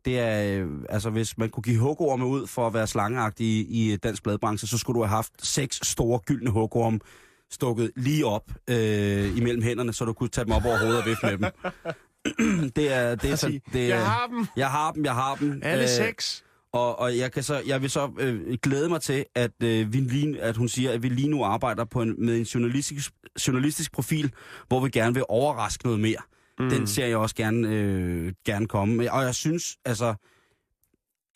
[0.05, 3.93] det er, øh, altså hvis man kunne give hugorme ud for at være slangeagtig i,
[3.93, 6.99] i dansk bladbranche, så skulle du have haft seks store gyldne hugorme
[7.51, 11.05] stukket lige op øh, imellem hænderne, så du kunne tage dem op over hovedet og
[11.05, 11.45] vifte med dem.
[12.75, 14.45] det er, det er, så, Sige, det er, jeg har dem.
[14.57, 15.59] jeg har dem, jeg har dem.
[15.63, 16.43] Alle Øh, seks.
[16.73, 19.97] og, og jeg, kan så, jeg vil så øh, glæde mig til, at, øh, vi
[19.99, 23.11] lige, at hun siger, at vi lige nu arbejder på en, med en journalistisk,
[23.47, 24.31] journalistisk profil,
[24.67, 26.19] hvor vi gerne vil overraske noget mere.
[26.59, 26.69] Mm.
[26.69, 29.11] Den ser jeg også gerne, øh, gerne komme.
[29.11, 30.13] Og jeg synes, altså,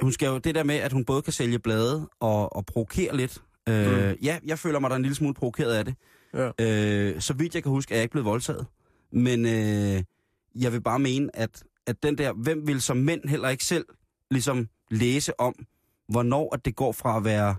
[0.02, 3.18] hun skal jo det der med, at hun både kan sælge blade og, og provokere
[3.18, 3.38] lidt.
[3.70, 4.16] Øh, Mm.
[4.24, 5.96] Ja, jeg føler mig da en lille smule provokeret af det.
[6.34, 6.50] Ja.
[6.60, 8.66] Øh, så vidt jeg kan huske, er jeg ikke blevet voldtaget.
[9.14, 10.04] Men øh,
[10.56, 13.86] jeg vil bare mene, at, at den der, hvem vil som mænd heller ikke selv
[14.32, 15.56] ligesom læse om,
[16.10, 17.56] hvornår at det går fra at være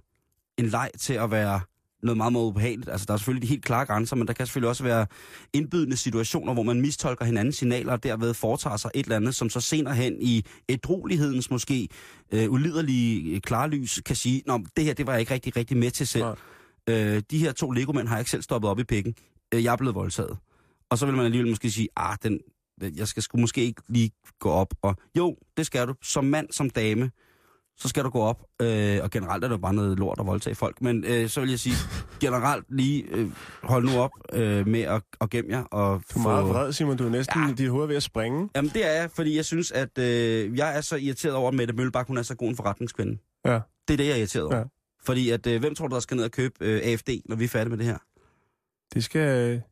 [0.58, 1.60] en leg til at være
[2.02, 2.90] noget meget, meget ubehageligt.
[2.90, 5.06] Altså, der er selvfølgelig de helt klare grænser, men der kan selvfølgelig også være
[5.52, 9.50] indbydende situationer, hvor man mistolker hinandens signaler, og derved foretager sig et eller andet, som
[9.50, 11.88] så senere hen i ædrolighedens måske
[12.32, 15.76] øh, uliderlige øh, klarlys kan sige, Nå, det her, det var jeg ikke rigtig, rigtig
[15.76, 16.24] med til selv.
[16.24, 16.36] Nej.
[16.88, 19.14] Øh, de her to legomænd har jeg ikke selv stoppet op i pikken.
[19.54, 20.38] Øh, jeg er blevet voldtaget.
[20.90, 22.40] Og så vil man alligevel måske sige, ah, den,
[22.96, 24.74] jeg skal sgu måske ikke lige gå op.
[24.82, 25.94] Og jo, det skal du.
[26.02, 27.10] Som mand, som dame,
[27.76, 28.42] så skal du gå op.
[28.62, 30.82] Øh, og generelt er det jo bare noget lort at voldtage folk.
[30.82, 31.74] Men øh, så vil jeg sige,
[32.20, 33.30] generelt lige øh,
[33.62, 35.62] hold nu op øh, med at, at gemme jer.
[35.64, 36.96] Og Du er meget vred, Simon.
[36.96, 37.54] Du er næsten, Ja.
[37.54, 38.48] dit hoved ved at springe.
[38.56, 41.54] Jamen det er jeg, fordi jeg synes, at øh, jeg er så irriteret over, at
[41.54, 43.18] Mette Møllebak, hun er så god en forretningskvinde.
[43.44, 43.60] Ja.
[43.88, 44.56] Det er det, jeg er irriteret over.
[44.56, 44.64] Ja.
[45.04, 47.44] Fordi at, øh, hvem tror du, der skal ned og købe øh, AFD, når vi
[47.44, 47.98] er færdige med det her?
[48.94, 49.62] Det skal...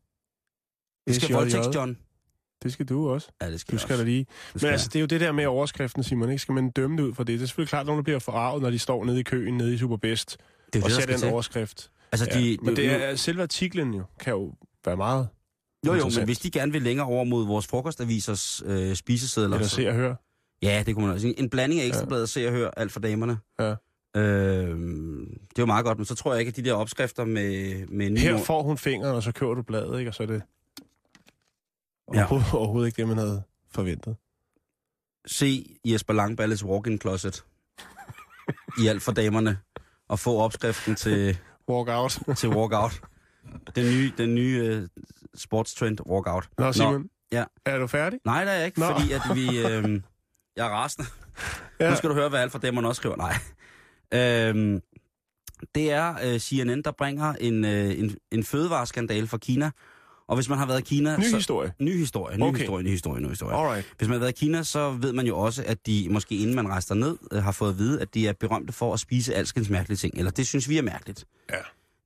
[1.07, 1.97] Det skal voldtægts John.
[2.63, 3.27] Det skal du også.
[3.41, 4.03] Ja, det skal Du jeg skal også.
[4.03, 4.19] da lige.
[4.19, 6.29] Det Men skal altså, det er jo det der med overskriften, Simon.
[6.29, 6.41] Ikke?
[6.41, 7.27] Skal man dømme det ud fra det?
[7.39, 9.57] Det er selvfølgelig klart, at nogen der bliver forarvet, når de står nede i køen,
[9.57, 10.37] nede i Superbest,
[10.73, 11.29] det er og det, ser skal den til.
[11.29, 11.91] overskrift.
[12.11, 12.39] Altså, Ja.
[12.39, 14.53] de, Men det er, selve artiklen jo, kan jo
[14.85, 15.27] være meget
[15.85, 19.55] Jo, jo, men hvis de gerne vil længere over mod vores frokostavisers øh, spisesedler...
[19.55, 20.15] Eller se og høre.
[20.61, 21.33] Ja, det kunne man også.
[21.37, 23.37] En blanding af ekstrabladet, se og hør, alt for damerne.
[23.59, 23.75] Ja.
[24.17, 24.77] Øh,
[25.49, 27.85] det er jo meget godt, men så tror jeg ikke, at de der opskrifter med,
[27.87, 30.11] med Her får hun fingeren, og så kører du bladet, ikke?
[30.11, 30.41] Og så er det
[32.13, 32.27] Ja.
[32.31, 34.15] overhovedet, ikke det, man havde forventet.
[35.25, 37.45] se Jesper Langballes walk-in closet
[38.83, 39.57] i alt for damerne,
[40.07, 41.37] og få opskriften til,
[41.69, 42.19] Walk out.
[42.37, 43.01] til walkout.
[43.75, 45.03] Den nye, den nye uh,
[45.35, 46.49] sportstrend walkout.
[46.57, 47.09] Nå, Simon.
[47.31, 47.43] ja.
[47.65, 48.19] Er du færdig?
[48.25, 48.89] Nej, der er jeg ikke, Nå.
[48.89, 48.95] Nå.
[48.99, 49.47] fordi at vi...
[49.59, 50.01] Øh,
[50.55, 51.07] jeg er rasende.
[51.79, 51.89] Ja.
[51.89, 53.15] Nu skal du høre, hvad alt for damerne også skriver.
[53.15, 53.33] Nej.
[54.13, 54.81] Øhm,
[55.75, 59.71] det er øh, CNN, der bringer en, øh, en, en fødevareskandale fra Kina.
[60.27, 61.17] Og hvis man har været i Kina...
[61.17, 61.73] Ny så, historie.
[61.79, 62.59] Ny historie, ny Okay.
[62.59, 63.55] historie, ny historie, ny historie.
[63.55, 63.87] Alright.
[63.97, 66.55] Hvis man har været i Kina, så ved man jo også, at de, måske inden
[66.55, 69.35] man rejser ned, øh, har fået at vide, at de er berømte for at spise
[69.35, 70.17] alskens mærkelige ting.
[70.17, 71.25] Eller det synes vi er mærkeligt.
[71.51, 71.55] Ja.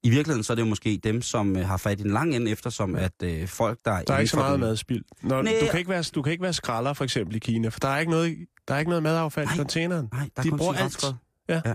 [0.03, 2.35] I virkeligheden så er det jo måske dem, som øh, har fat i den lange
[2.35, 4.01] ende, eftersom at øh, folk, der...
[4.01, 5.03] Der er ikke så meget madspild.
[5.21, 5.53] Når, Nej.
[5.61, 7.87] du, kan ikke være, du kan ikke være skralder, for eksempel, i Kina, for der
[7.87, 9.57] er ikke noget, der er ikke noget madaffald i Nej.
[9.57, 10.09] containeren.
[10.13, 11.05] Nej, der er De bruger alt.
[11.49, 11.61] Ja.
[11.65, 11.73] ja.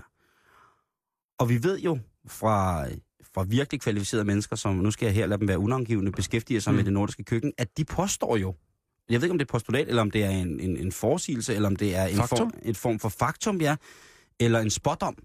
[1.39, 2.85] Og vi ved jo fra,
[3.33, 6.71] fra virkelig kvalificerede mennesker, som nu skal jeg her lade dem være unavngivende, beskæftiger sig
[6.71, 6.77] mm.
[6.77, 8.55] med det nordiske køkken, at de påstår jo,
[9.09, 11.55] jeg ved ikke om det er postulat, eller om det er en, en, en forsigelse,
[11.55, 12.37] eller om det er en Faktum?
[12.37, 13.75] form, et form for faktum, ja,
[14.39, 15.15] eller en spot om,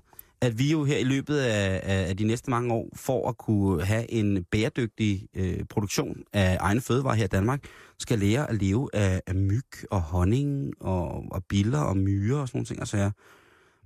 [0.40, 3.38] at vi jo her i løbet af, af, af de næste mange år, for at
[3.38, 7.64] kunne have en bæredygtig øh, produktion af egne fødevarer her i Danmark,
[7.98, 12.48] skal lære at leve af, af myg og honning og, og biller og myrer og
[12.48, 12.80] sådan nogle ting.
[12.80, 13.10] Altså, ja.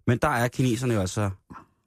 [0.07, 1.31] Men der er kineserne jo altså,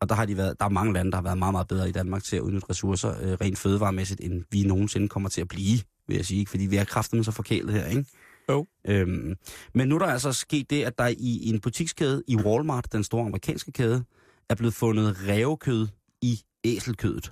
[0.03, 1.89] og der har de været, der er mange lande, der har været meget, meget bedre
[1.89, 5.47] i Danmark til at udnytte ressourcer øh, rent fødevaremæssigt, end vi nogensinde kommer til at
[5.47, 6.39] blive, vil jeg sige.
[6.39, 6.51] ikke?
[6.51, 8.05] Fordi vi er kraften så forkælet her, ikke?
[8.49, 8.65] Jo.
[8.87, 9.35] Øhm,
[9.73, 12.91] men nu er der altså sket det, at der i, i en butikskæde i Walmart,
[12.91, 14.03] den store amerikanske kæde,
[14.49, 15.87] er blevet fundet revkød
[16.21, 17.31] i æselkødet.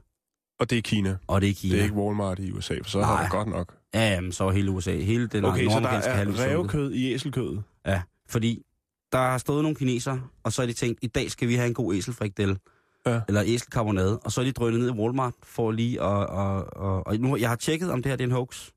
[0.59, 1.17] Og det er Kina.
[1.27, 1.73] Og det er Kina.
[1.73, 3.15] Det er ikke Walmart i USA, for så Nej.
[3.15, 3.75] har det godt nok.
[3.93, 7.63] Ja, jamen, så er hele USA, hele den Okay, så der er revkød i æselkødet.
[7.85, 8.63] Ja, fordi
[9.11, 11.67] der har stået nogle kineser, og så har de tænkt, i dag skal vi have
[11.67, 12.59] en god æselfrikdel.
[13.05, 13.21] Ja.
[13.27, 14.19] Eller æselkarbonade.
[14.19, 16.27] Og så er de drønet ned i Walmart for lige at...
[16.29, 18.69] Og, og, og nu, jeg har tjekket, om det her det er en hoax.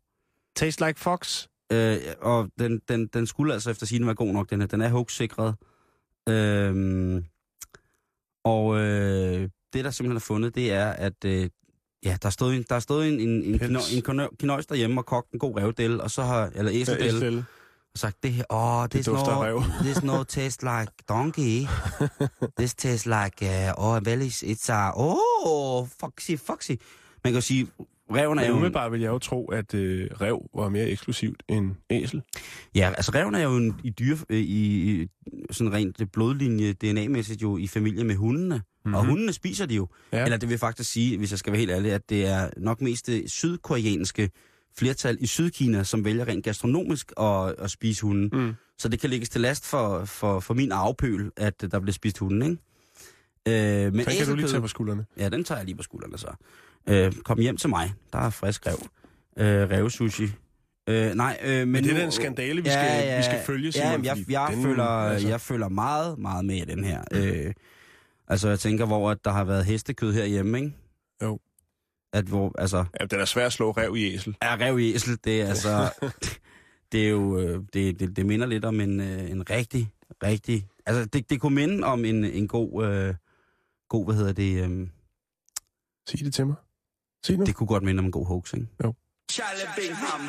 [0.56, 1.46] Taste like fox.
[1.72, 4.66] Øh, og den, den, den skulle altså efter sigende være god nok, den her.
[4.66, 5.54] Den er hoax-sikret.
[6.28, 7.24] Øhm,
[8.44, 11.48] og øh, det, der simpelthen er fundet, det er, at øh,
[12.04, 13.68] ja, der er stået en, der er stået en, en, en, Pels.
[13.68, 17.22] kino, en kino- kinøjs derhjemme og kogt en god revdel, og så har, eller æseldel,
[17.34, 17.42] Ja,
[17.94, 21.66] og sagt, det her, åh, dufter af no, ræv." this no taste like donkey.
[22.58, 26.70] this tastes like, uh, oh, well, it's, a, oh, foxy, foxy.
[27.24, 27.66] Man kan jo sige,
[28.10, 28.54] reven er jo...
[28.54, 32.22] umiddelbart vil jeg jo tro, at øh, rev var mere eksklusivt end æsel.
[32.74, 35.08] Ja, altså reven er jo en, i dyre, øh, i, i
[35.50, 38.54] sådan rent det blodlinje, DNA-mæssigt jo i familie med hundene.
[38.54, 38.94] Mm-hmm.
[38.94, 39.88] Og hundene spiser de jo.
[40.12, 40.24] Ja.
[40.24, 42.80] Eller det vil faktisk sige, hvis jeg skal være helt ærlig, at det er nok
[42.80, 44.30] mest det sydkoreanske
[44.78, 48.30] flertal i Sydkina, som vælger rent gastronomisk at, at spise hunden.
[48.32, 48.54] Mm.
[48.78, 52.18] Så det kan lægges til last for, for, for min arvepøl, at der bliver spist
[52.18, 52.56] hunden, ikke?
[53.48, 55.06] Øh, men Den kan du lige tage på skuldrene.
[55.18, 56.28] Ja, den tager jeg lige på skuldrene så.
[56.88, 57.94] Øh, kom hjem til mig.
[58.12, 58.76] Der er frisk rev.
[59.36, 60.24] Øh, revsushi.
[60.88, 63.72] Øh, nej, øh, men, Men det er nu- den skandale, vi skal- vi skal følge,
[63.72, 67.02] Simon, Ja, jeg, jeg, den- føler, altså- jeg føler meget, meget med i den her.
[67.12, 67.52] Øh,
[68.28, 70.72] altså, jeg tænker, hvor at der har været hestekød herhjemme, ikke?
[71.22, 71.38] Jo.
[72.14, 74.36] At hvor, altså, Ja, den er svær at slå rev i æsel.
[74.40, 75.90] er rev i æsel, det er altså...
[76.92, 77.38] det er jo...
[77.38, 80.66] øh, Det, det, det minder lidt om en, øh, en rigtig, rigtig...
[80.86, 82.84] Altså, det, det kunne minde om en, en god...
[82.86, 83.14] Øh,
[83.88, 84.70] god, hvad hedder det...
[84.70, 84.88] Øh,
[86.08, 86.56] Sig det til mig.
[87.24, 87.44] Sig nu.
[87.44, 88.66] det kunne godt minde om en god hoax, ikke?
[88.84, 88.94] Jo.
[89.32, 90.20] Charlie Bingham,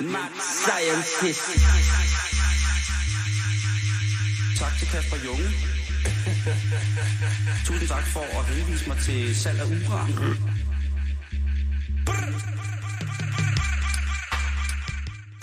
[0.00, 1.48] mad scientist.
[4.60, 5.48] Tak til Kasper Junge.
[7.66, 10.08] Tusind tak for at henvise mig til salg af uran.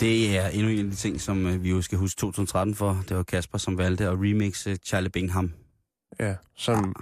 [0.00, 3.04] Det er endnu en af de ting, som øh, vi jo skal huske 2013 for.
[3.08, 5.52] Det var Kasper, som valgte at remixe Charlie Bingham.
[6.20, 6.94] Ja, som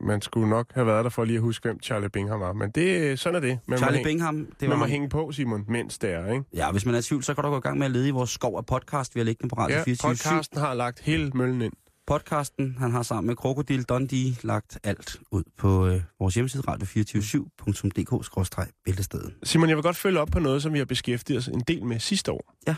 [0.00, 2.52] man skulle nok have været der for lige at huske, hvem Charlie Bingham var.
[2.52, 3.58] Men det, sådan er det.
[3.66, 6.44] Man Charlie hænge, Bingham, det var man må hænge på, Simon, mens det er, ikke?
[6.54, 8.08] Ja, hvis man er i tvivl, så kan du gå i gang med at lede
[8.08, 11.00] i vores skov af podcast, vi har liggende på Radio Ja, 24 podcasten har lagt
[11.00, 11.72] hele møllen ind.
[12.10, 12.76] Podcasten.
[12.78, 19.32] Han har sammen med Krokodil Dundee lagt alt ud på øh, vores hjemmeside radio247.dk-bæltestedet.
[19.42, 21.84] Simon, jeg vil godt følge op på noget, som vi har beskæftiget os en del
[21.84, 22.54] med sidste år.
[22.66, 22.74] Ja.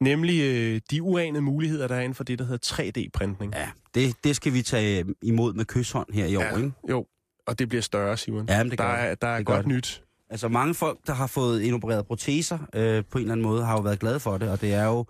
[0.00, 3.54] Nemlig øh, de uanede muligheder, der er inden for det, der hedder 3D-printning.
[3.54, 6.72] Ja, det, det skal vi tage øh, imod med kysshånd her i år, ikke?
[6.90, 7.06] Jo,
[7.46, 8.46] og det bliver større, Simon.
[8.48, 9.22] Ja, men det der gør er, det.
[9.22, 9.66] der er Det godt det.
[9.66, 10.02] nyt.
[10.30, 13.72] Altså mange folk, der har fået indopereret proteser øh, på en eller anden måde, har
[13.72, 15.04] jo været glade for det, og det er jo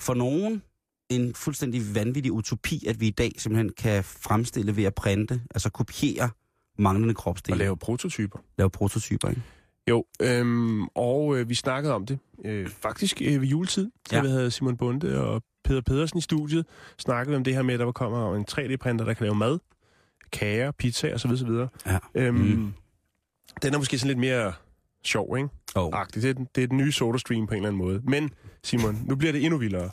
[0.00, 0.62] for nogen
[1.14, 5.70] en fuldstændig vanvittig utopi, at vi i dag simpelthen kan fremstille ved at printe, altså
[5.70, 6.30] kopiere
[6.78, 7.54] manglende kropsdele.
[7.54, 8.38] Og lave prototyper.
[8.58, 9.42] lave prototyper, ikke?
[9.90, 14.22] Jo, øhm, og øh, vi snakkede om det øh, faktisk øh, ved juletid, da Ja.
[14.22, 16.66] vi havde Simon Bunde og Peter Pedersen i studiet,
[16.98, 19.58] snakkede om det her med, at der kommer en 3D-printer, der kan lave mad,
[20.32, 21.30] kager, pizza osv.
[21.30, 21.48] osv.
[21.86, 21.98] Ja.
[22.14, 22.72] Øhm, Mm.
[23.62, 24.52] Den er måske sådan lidt mere
[25.04, 25.48] sjov, ikke?
[25.74, 25.92] Oh.
[26.14, 28.00] Det, er, det er den nye SodaStream på en eller anden måde.
[28.04, 28.30] Men,
[28.62, 29.90] Simon, nu bliver det endnu vildere.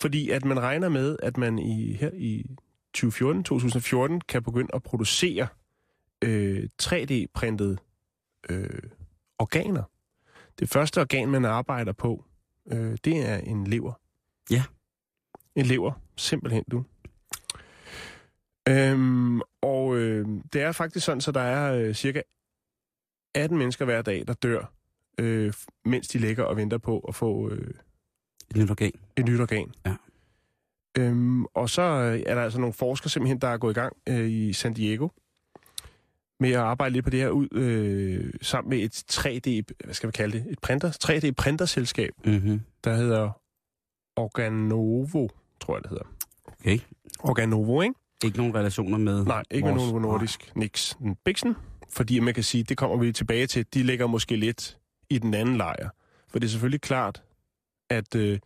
[0.00, 2.46] Fordi at man regner med, at man i, her i
[2.94, 5.46] 2014, 2014 kan begynde at producere
[6.24, 7.76] øh, 3D-printede
[8.48, 8.82] øh,
[9.38, 9.82] organer.
[10.58, 12.24] Det første organ, man arbejder på,
[12.72, 13.92] øh, det er en lever.
[14.50, 14.64] Ja.
[15.54, 16.84] En lever, simpelthen du.
[18.68, 22.22] Øhm, og øh, det er faktisk sådan, så der er øh, cirka
[23.34, 24.72] 18 mennesker hver dag, der dør,
[25.18, 25.52] øh,
[25.84, 27.74] mens de ligger og venter på at få øh,
[28.54, 28.92] Et nyt organ.
[29.16, 29.72] et nyt organ.
[29.86, 29.94] Ja.
[30.98, 33.96] Øhm, og så øh, er der altså nogle forskere simpelthen, der er gået i gang
[34.08, 35.08] øh, i San Diego
[36.40, 40.06] med at arbejde lidt på det her ud øh, sammen med et 3D, hvad skal
[40.06, 42.60] vi kalde det, et printer, 3D-printerselskab, Mm-hmm.
[42.84, 43.30] der hedder
[44.16, 45.28] Organovo,
[45.60, 46.04] tror jeg det hedder.
[46.60, 46.78] Okay.
[47.18, 47.94] Organovo, ikke?
[48.24, 51.54] Ikke nogen relationer med Nej, ikke med vores- Novo Nordisk, Nix, Bixen,
[51.90, 54.78] fordi man kan sige, det kommer vi tilbage til, de ligger måske lidt
[55.10, 55.88] i den anden lejr.
[56.28, 57.22] For det er selvfølgelig klart,
[57.92, 58.38] at øh,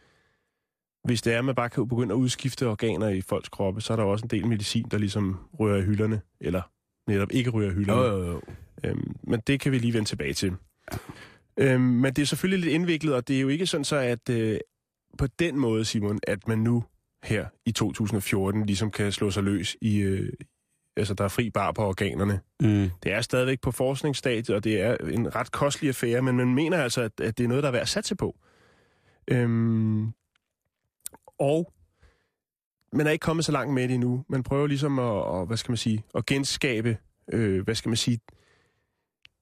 [1.05, 3.93] hvis det er, at man bare kan begynde at udskifte organer i folks kroppe, så
[3.93, 6.63] er der også en del medicin, der ligesom rører i hylderne, eller
[7.09, 8.01] netop ikke rører i hylderne.
[8.01, 8.41] Jo, jo, jo.
[8.85, 10.53] Øhm, men det kan vi lige vende tilbage til.
[11.57, 14.29] Øhm, men det er selvfølgelig lidt indviklet, og det er jo ikke sådan så, at
[14.31, 14.59] øh,
[15.19, 16.85] på den måde, Simon, at man nu
[17.23, 19.99] her i 2014 ligesom kan slå sig løs i...
[19.99, 20.33] Øh,
[20.97, 22.41] altså, der er fri bar på organerne.
[22.61, 22.91] Mm.
[23.03, 26.83] Det er stadigvæk på forskningsstadiet, og det er en ret kostelig affære, men man mener
[26.83, 28.37] altså, at, at det er noget, der er værd at satse på.
[29.29, 30.13] Øhm,
[31.39, 31.73] og
[32.93, 34.25] man er ikke kommet så langt med det endnu.
[34.29, 36.99] Man prøver ligesom at, at hvad skal man sige, at genskabe,
[37.33, 38.21] øh, hvad skal man sige,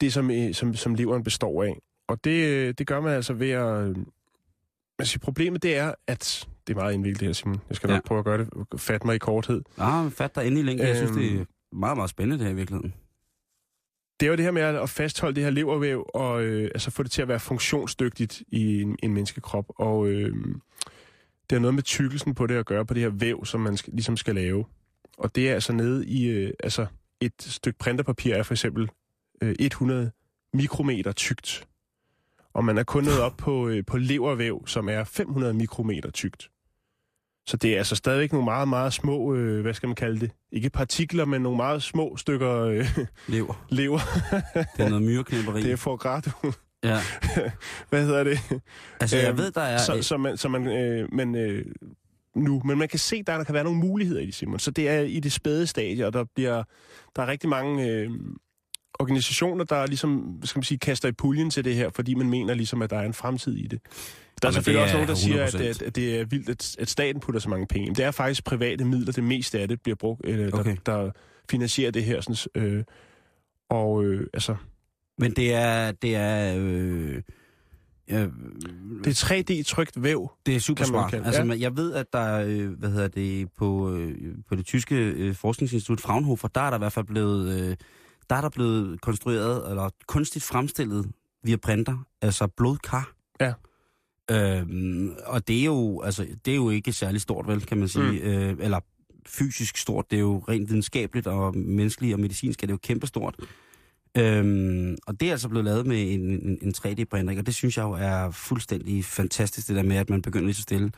[0.01, 1.79] det, som, øh, som, som leveren består af.
[2.09, 3.89] Og det, øh, det gør man altså ved at...
[3.89, 3.97] øh,
[4.99, 6.49] Altså, problemet det er, at...
[6.67, 7.61] Det er meget indviklet det her, Simon.
[7.69, 8.01] Jeg skal nok Ja.
[8.09, 8.49] prøve at gøre det.
[8.81, 9.63] Fat mig i korthed.
[9.79, 10.87] Ah, fat dig endelig længe.
[10.87, 11.21] Jeg synes, Øhm.
[11.21, 11.45] det er
[11.77, 12.95] meget, meget spændende, det her i virkeligheden.
[14.21, 17.03] Det er jo det her med at fastholde det her levervæv, og øh, altså få
[17.03, 19.65] det til at være funktionsdygtigt i en, en menneskekrop.
[19.69, 20.37] Og øh,
[21.51, 23.77] det har noget med tykkelsen på det at gøre, på det her væv, som man
[23.77, 24.65] skal, ligesom skal lave.
[25.19, 26.27] Og det er altså nede i...
[26.27, 26.87] Øh, altså,
[27.21, 28.91] et stykke printerpapir er for eksempel
[29.43, 30.11] øh, 100
[30.53, 31.69] mikrometer tykt.
[32.53, 36.51] Og man er kun nået op på, øh, på levervæv, som er 500 mikrometer tykt.
[37.47, 40.31] Så det er altså stadigvæk nogle meget, meget små, øh, hvad skal man kalde det?
[40.53, 43.67] Ikke partikler, men nogle meget små stykker øh, Lever.
[43.81, 43.99] lever.
[44.77, 45.63] Det er noget myreknæpperi.
[45.63, 46.23] Det er for grad.
[46.85, 47.01] Ja.
[47.91, 48.39] Hvad hedder det?
[49.01, 49.79] Altså, jeg Øhm, ved, der er...
[49.79, 51.65] Så, så man, så man, øh, man øh,
[52.37, 54.59] nu, men man kan se, der, der kan være nogle muligheder i det, Simon.
[54.59, 56.63] Så det er i det spæde stadie, og der bliver
[57.17, 58.11] der er rigtig mange øh,
[58.99, 62.55] organisationer, der ligesom, skal man sige, kaster i puljen til det her, fordi man mener
[62.55, 63.81] ligesom, at der er en fremtid i det.
[64.45, 65.85] Der er Jamen, selvfølgelig også nogen, der siger, at, 100%.
[65.87, 67.87] at, det er vildt, at, at staten putter så mange penge.
[67.87, 67.97] ind.
[67.97, 70.77] Det er faktisk private midler, det meste af det bliver brugt, øh, der, Okay.
[70.87, 71.11] der
[71.51, 72.21] finansierer det her.
[72.21, 72.85] Sådan, øh,
[73.71, 74.57] og øh, altså,
[75.19, 75.93] Men det er...
[75.93, 77.23] Det er øh,
[78.09, 78.27] ja,
[79.05, 80.31] det er 3D-trykt væv.
[80.47, 81.15] Det er super smart.
[81.15, 81.59] Altså, ja.
[81.59, 85.35] Jeg ved, at der er, øh, hvad hedder det, på, øh, på det tyske øh,
[85.35, 87.77] forskningsinstitut Fraunhofer, der er der i hvert fald blevet, øh,
[88.31, 91.07] der er der blevet konstrueret, eller kunstigt fremstillet
[91.45, 93.13] via printer, altså blodkar.
[93.41, 93.53] Ja.
[94.31, 97.89] Øhm, og det er, jo, altså, det er jo ikke særlig stort, vel, kan man
[97.89, 98.11] sige.
[98.11, 98.29] Mm.
[98.29, 98.81] Øh, eller
[99.27, 100.11] fysisk stort.
[100.11, 103.37] Det er jo rent videnskabeligt, og menneskeligt og medicinsk er det jo kæmpestort.
[104.17, 107.43] Øhm, og det er altså blevet lavet med en, en, en 3D-printer, ikke?
[107.43, 110.55] og det synes jeg jo er fuldstændig fantastisk, det der med, at man begynder lige
[110.55, 110.93] så stille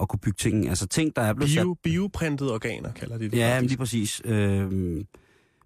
[0.00, 0.68] at kunne bygge ting.
[0.68, 3.32] Altså ting, der er blevet Bio, bioprintede organer, kalder de det.
[3.32, 3.38] sat...
[3.38, 3.70] Ja, men faktisk.
[3.70, 4.22] lige præcis.
[4.24, 5.06] Øhm,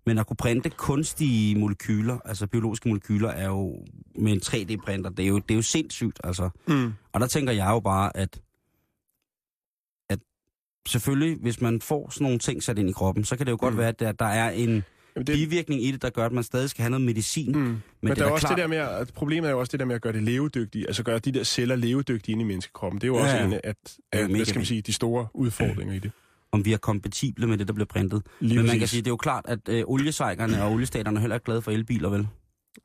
[0.07, 3.85] men at kunne printe kunstige molekyler, altså biologiske molekyler, er jo
[4.19, 6.51] med en 3D-printer, det er jo, det er jo sindssygt, altså.
[6.69, 6.93] Mm.
[7.13, 8.41] Og der tænker jeg jo bare, at,
[10.11, 10.19] at
[10.89, 13.57] selvfølgelig, hvis man får sådan nogle ting sat ind i kroppen, så kan det jo
[13.61, 13.79] godt Mm.
[13.79, 14.85] være, at der, der er en
[15.17, 15.35] Jamen, det...
[15.35, 17.53] bivirkning i det, der gør, at man stadig skal have noget medicin.
[17.53, 17.59] Mm.
[17.59, 19.61] Men, Men, det der er er også klart, det der med, at problemet er jo
[19.61, 22.43] også det der med at gøre det levedygtige, altså gøre de der celler levedygtige inde
[22.45, 23.01] i menneskekroppen.
[23.01, 23.45] Det er jo Ja, også ja.
[23.45, 23.77] en af, at,
[24.13, 26.11] at, hvad skal man sige, de store udfordringer i det.
[26.53, 28.23] Om vi er kompatible med det, der bliver printet.
[28.41, 31.21] Lige Men man kan sige, det er jo klart, at øh, oliesejkerne og oliestaterne er
[31.21, 32.29] heller ikke glade for elbiler, vel?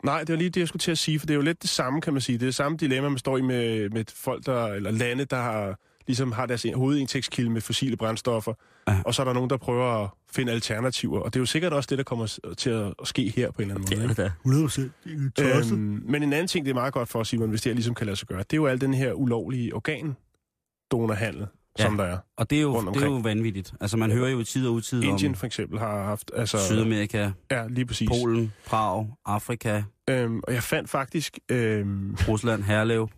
[0.03, 1.61] Nej, det var lige det, jeg skulle til at sige, for det er jo lidt
[1.61, 2.37] det samme, kan man sige.
[2.37, 5.37] Det er det samme dilemma, man står i med, med folk, der, eller lande, der
[5.41, 8.53] har, ligesom har deres hovedindtægtskilde med fossile brændstoffer,
[8.87, 9.01] Ja.
[9.05, 11.73] og så er der nogen, der prøver at finde alternativer, og det er jo sikkert
[11.73, 14.09] også det, der kommer til at ske her på en eller anden måde.
[14.09, 14.21] ikke?
[14.21, 14.31] da.
[14.45, 17.73] 100 Øhm, men en anden ting, det er meget godt for, Simon, hvis det her
[17.75, 21.45] ligesom kan lade sig gøre, det er jo al den her ulovlige organdonorhandel,
[21.79, 21.85] Ja.
[21.85, 22.17] som der er.
[22.37, 23.73] Og det er, jo, det er jo vanvittigt.
[23.81, 26.31] Altså, man hører jo i tid og utid Indien om for eksempel har haft...
[26.35, 28.09] Altså, Sydamerika, Ja, lige præcis.
[28.09, 33.09] Polen, Prag, Afrika, Øhm, og jeg fandt faktisk øhm, Rusland, Herlev.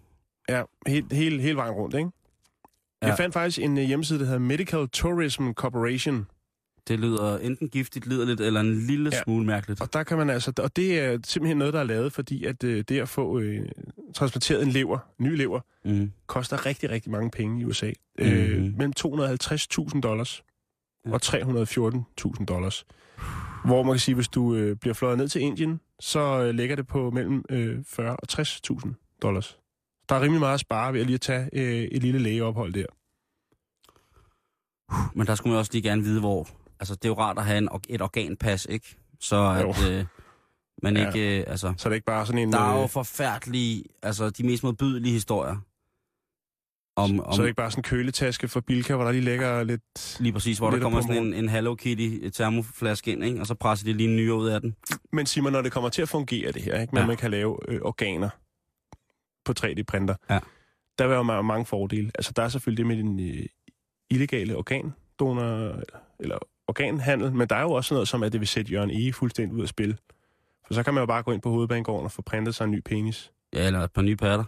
[0.50, 2.10] ja, helt, hele, hele vejen rundt, ikke?
[3.02, 3.08] Ja.
[3.08, 6.28] Jeg fandt faktisk en uh, hjemmeside, der hedder Medical Tourism Corporation.
[6.90, 9.24] Det lyder enten giftigt, liderligt, eller en lille Ja.
[9.24, 9.82] smule mærkeligt.
[9.82, 10.54] Og der kan man altså...
[10.64, 13.70] Og det er simpelthen noget, der er lavet, fordi at øh, det at få øh,
[14.16, 16.12] transporteret en lever, ny lever, Mm.
[16.28, 17.92] koster rigtig, rigtig mange penge i USA.
[18.20, 18.28] Mhm.
[18.28, 20.44] Øh, mellem 250.000 dollars
[21.06, 21.12] Ja.
[21.14, 22.86] og 314.000 dollars.
[23.66, 26.76] Hvor man kan sige, hvis du øh, bliver fløjet ned til Indien, så øh, ligger
[26.76, 29.58] det på mellem øh, 40 og 60.000 dollars.
[30.10, 32.86] Der er rimelig meget at spare ved at lige tage øh, et lille lægeophold der.
[35.16, 36.48] Men der skulle man også lige gerne vide, hvor...
[36.80, 38.96] Altså, det er jo rart at have en, et organpas, ikke?
[39.20, 40.06] Så at øh,
[40.84, 41.08] man Ja.
[41.08, 41.40] ikke...
[41.40, 42.54] Øh, altså, Så er det ikke bare sådan en...
[42.54, 43.84] der er jo øh, forfærdelige...
[44.04, 45.56] Altså, de mest modbydelige historier.
[46.96, 49.24] Om, om så er det ikke bare sådan en køletaske for Bilka, hvor der lige
[49.24, 50.18] ligger lidt...
[50.20, 53.40] lige præcis, hvor der kommer sådan en, en Hello Kitty termoflaske ind, ikke?
[53.40, 54.76] Og så presser de lige en nyere ud af den.
[55.14, 56.92] Men Simon, når det kommer til at fungere det her, ikke?
[56.96, 57.08] Men Ja.
[57.08, 58.30] man kan lave øh, organer
[59.46, 60.40] på 3D-printer, Ja.
[61.00, 62.12] der vil jo ma- mange fordele.
[62.16, 63.46] Altså, der er selvfølgelig det med den øh,
[64.10, 65.80] illegale organdonor,
[66.20, 66.38] eller
[66.70, 69.14] organhandel, men der er jo også noget som, at det vil sætte Jørgen E.
[69.14, 69.98] fuldstændig ud af spil.
[70.68, 72.72] For så kan man jo bare gå ind på hovedbanegården og få printet sig en
[72.72, 73.32] ny penis.
[73.54, 74.44] Ja, eller et par nye patter.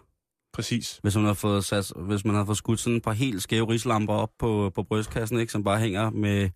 [0.53, 0.99] Præcis.
[1.03, 3.69] Hvis man har fået, sat, hvis man har fået skudt sådan et par helt skæve
[3.69, 5.51] rislamper op på, på brystkassen, ikke?
[5.51, 6.49] Som bare hænger med...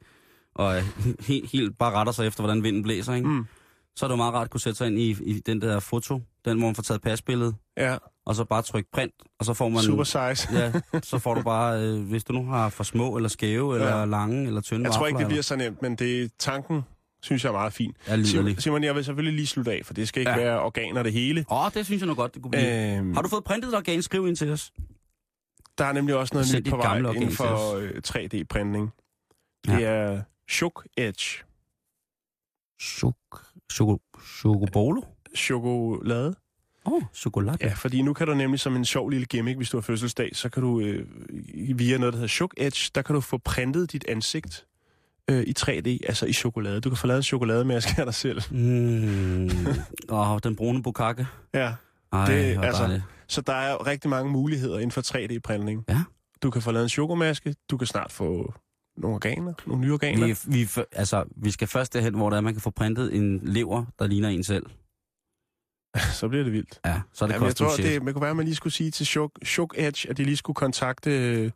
[0.56, 0.82] Og
[1.20, 3.28] helt, helt bare retter sig efter, hvordan vinden blæser, ikke?
[3.28, 3.46] Mm.
[3.96, 5.80] Så er det jo meget rart at kunne sætte sig ind i, i den der
[5.80, 6.22] foto.
[6.46, 7.56] Den, hvor man får taget pasbilledet.
[7.78, 9.14] Ja, Og så bare trykke print.
[9.40, 9.82] Og så får man...
[9.82, 10.48] super size.
[10.60, 10.72] Ja,
[11.04, 14.06] så får du bare, øh, hvis du nu har for små, eller skæve, eller Ja.
[14.06, 16.82] lange, eller tynde Jeg tror ikke, det bliver så nemt, men det tanken
[17.22, 17.94] synes jeg er meget fin.
[18.08, 20.38] eller- Er Simon, jeg vil selvfølgelig lige slutte af, for det skal ikke ja.
[20.38, 20.44] Ja.
[20.46, 21.46] være organer det hele.
[21.52, 22.98] Åh, oh, det synes jeg nu godt, det kunne blive.
[22.98, 24.02] Øhm, Har du fået printet et organ?
[24.02, 24.72] Skriv ind til os.
[25.78, 28.94] Der er nemlig også noget nyt på vej inden for øh, 3D-printning.
[29.66, 29.80] Det Ja.
[29.82, 31.44] er Shook Edge.
[32.82, 33.16] Chok,
[33.72, 33.98] choko,
[34.38, 35.02] chokobolo?
[35.36, 36.36] Chokolade.
[36.86, 37.58] Åh, oh, chokolade.
[37.62, 40.30] Ja, fordi nu kan du nemlig som en sjov lille gimmick, hvis du har fødselsdag,
[40.34, 41.06] så kan du øh,
[41.80, 44.66] via noget, der hedder Shook Edge, der kan du få printet dit ansigt
[45.30, 46.82] øh, i 3D, altså i chokolade.
[46.82, 48.42] Du kan få lavet en chokolademaske af dig selv.
[48.52, 49.50] Mm.
[50.10, 51.28] Åh, den brune bukakke.
[51.54, 51.74] Ja.
[52.14, 53.02] Ej, Det- altså-.
[53.28, 55.84] Så der er rigtig mange muligheder inden for 3D-printning.
[55.90, 56.04] Ja.
[56.44, 58.54] Du kan få lavet en chokomaske, du kan snart få
[58.98, 60.28] nogle organer, nogle nye organer.
[60.28, 63.40] Vi, vi, altså, vi skal først derhen, hvor der er, man kan få printet en
[63.44, 64.66] lever, der ligner en selv.
[66.20, 66.80] Så bliver det vildt.
[66.86, 67.86] Ja, så er det Jamen, jeg tror, shit.
[67.86, 70.24] det, man kunne være, at man lige skulle sige til Shook, Shook Edge, at de
[70.24, 71.52] lige skulle kontakte øh,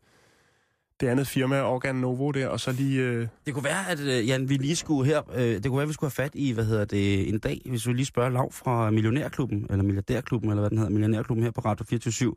[1.00, 3.02] det andet firma, Organ Novo der, og så lige...
[3.02, 5.82] Øh, Det kunne være, at øh, Jan, vi lige skulle her, øh, det kunne være,
[5.84, 8.30] at vi skulle have fat i, hvad hedder det, en dag, hvis vi lige spørger
[8.30, 12.34] Lav fra Millionærklubben, eller Milliardærklubben, eller hvad den hedder, Millionærklubben her på Radio 24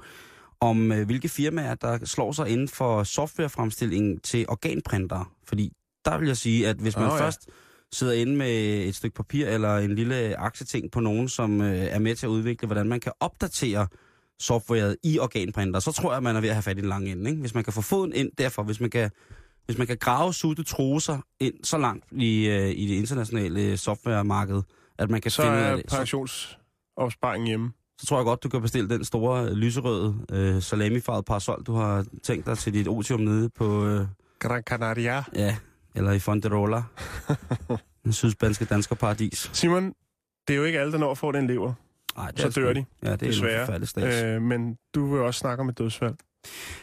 [0.60, 5.24] om øh, hvilke firmaer, der slår sig inden for softwarefremstilling til organprintere.
[5.48, 5.72] Fordi
[6.04, 7.24] der vil jeg sige, at hvis man oh, ja.
[7.24, 7.30] ja.
[7.92, 8.50] Sidder inde med
[8.88, 12.30] et stykke papir eller en lille aktieting på nogen, som øh, er med til at
[12.30, 13.86] udvikle, hvordan man kan opdatere
[14.40, 17.12] softwaret i organprinter, så tror jeg, man er ved at have fat i den lange
[17.12, 17.30] ende.
[17.30, 17.40] Ikke?
[17.40, 19.10] Hvis man kan få foden ind derfor, hvis man kan,
[19.66, 24.62] hvis man kan grave sutte troser ind så langt i, øh, i det internationale softwaremarked,
[24.98, 27.72] at man kan så finde ud af er det, så, pensionsopsparingen hjemme.
[27.98, 31.74] så tror jeg godt, du kan bestille den store øh, lyserøde øh, salamifarvede parasol, du
[31.74, 34.06] har tænkt dig til dit otium nede på, øh,
[34.38, 35.24] Gran Canaria.
[35.34, 35.56] ja,
[35.94, 36.82] eller i Fonderola,
[38.04, 39.50] den sydspanske dansker paradis.
[39.52, 39.94] Simon,
[40.48, 41.72] det er jo ikke alle, der når at få den lever,
[42.16, 44.34] Ej, det så er sgu- dør de, Ja, det er desværre.
[44.36, 46.14] øh, men du vil også snakke om et dødsfald.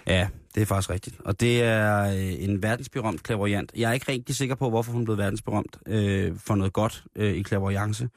[0.08, 1.16] Ja, det er faktisk rigtigt.
[1.26, 3.72] Og det er øh, en verdensberømt klaverjant.
[3.76, 7.34] Jeg er ikke rigtig sikker på, hvorfor hun blev verdensberømt øh, for noget godt øh,
[7.34, 8.10] i klaverjance.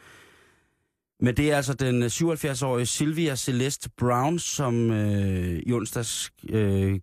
[1.20, 7.00] Men det er altså den 77-årige Sylvia Celeste Brown, som øh, i onsdags øh,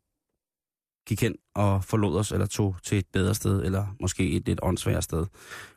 [1.09, 4.59] gik hen og forlod os, eller tog til et bedre sted, eller måske et lidt
[4.63, 5.25] åndssværere sted.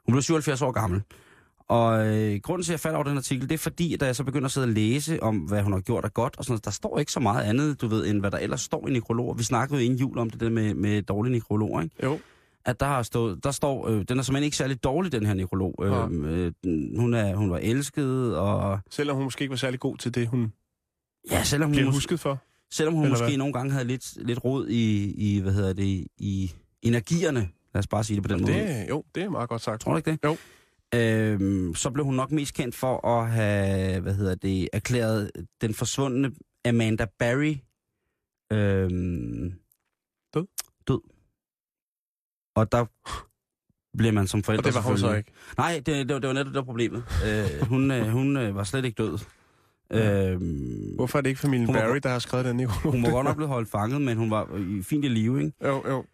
[0.07, 1.03] Hun blev 77 år gammel.
[1.69, 4.17] Og øh, grunden til, at jeg falder over den artikel, det er fordi, da jeg
[4.17, 6.53] så begynder at sidde og læse om, hvad hun har gjort af godt, og sådan
[6.53, 8.93] noget, der står ikke så meget andet, du ved, end hvad der ellers står i
[8.93, 9.35] nekrologer.
[9.35, 11.97] Vi snakkede jo inden jul om det der med, med dårlige nekrologer, ikke?
[12.03, 12.19] Jo.
[12.65, 15.35] At der har stået, der står, øh, den er simpelthen ikke særlig dårlig, den her
[15.35, 15.75] nekrolog.
[15.79, 16.09] Ja.
[16.09, 19.97] Øh, øh, hun, er, hun var elsket, og Selvom hun måske ikke var særlig god
[19.97, 20.53] til det, hun
[21.31, 22.39] ja, selvom hun, bliver husket for.
[22.73, 23.37] Selvom hun Eller måske hvad?
[23.37, 27.41] nogle gange havde lidt, lidt råd i, i, hvad hedder det, i energierne,
[27.75, 28.53] lad os bare sige det på den måde.
[28.53, 29.81] Det, jo, det er meget godt sagt.
[29.81, 30.19] Tror du ikke det?
[30.25, 30.37] Jo.
[30.95, 35.31] Øhm, så blev hun nok mest kendt for at have, hvad hedder det, erklæret
[35.61, 36.33] den forsvundne
[36.65, 37.55] Amanda Barry
[38.53, 39.53] øhm,
[40.35, 40.47] Død?
[40.89, 41.01] Død.
[42.57, 42.85] Og der
[43.99, 45.33] blev man som forældre Og det var hun så ikke.
[45.57, 47.05] Nej, det, det, var- det var netop det var problemet.
[47.27, 49.19] øh, hun øh, hun øh, var slet ikke død.
[49.93, 52.93] Øhm, Hvorfor er det ikke familien Hun var Barry, der har skrevet den nekrolog?
[52.93, 55.53] hun var godt nok blevet holdt fanget, men hun var i fint i live, ikke?
[55.65, 56.05] Jo, jo.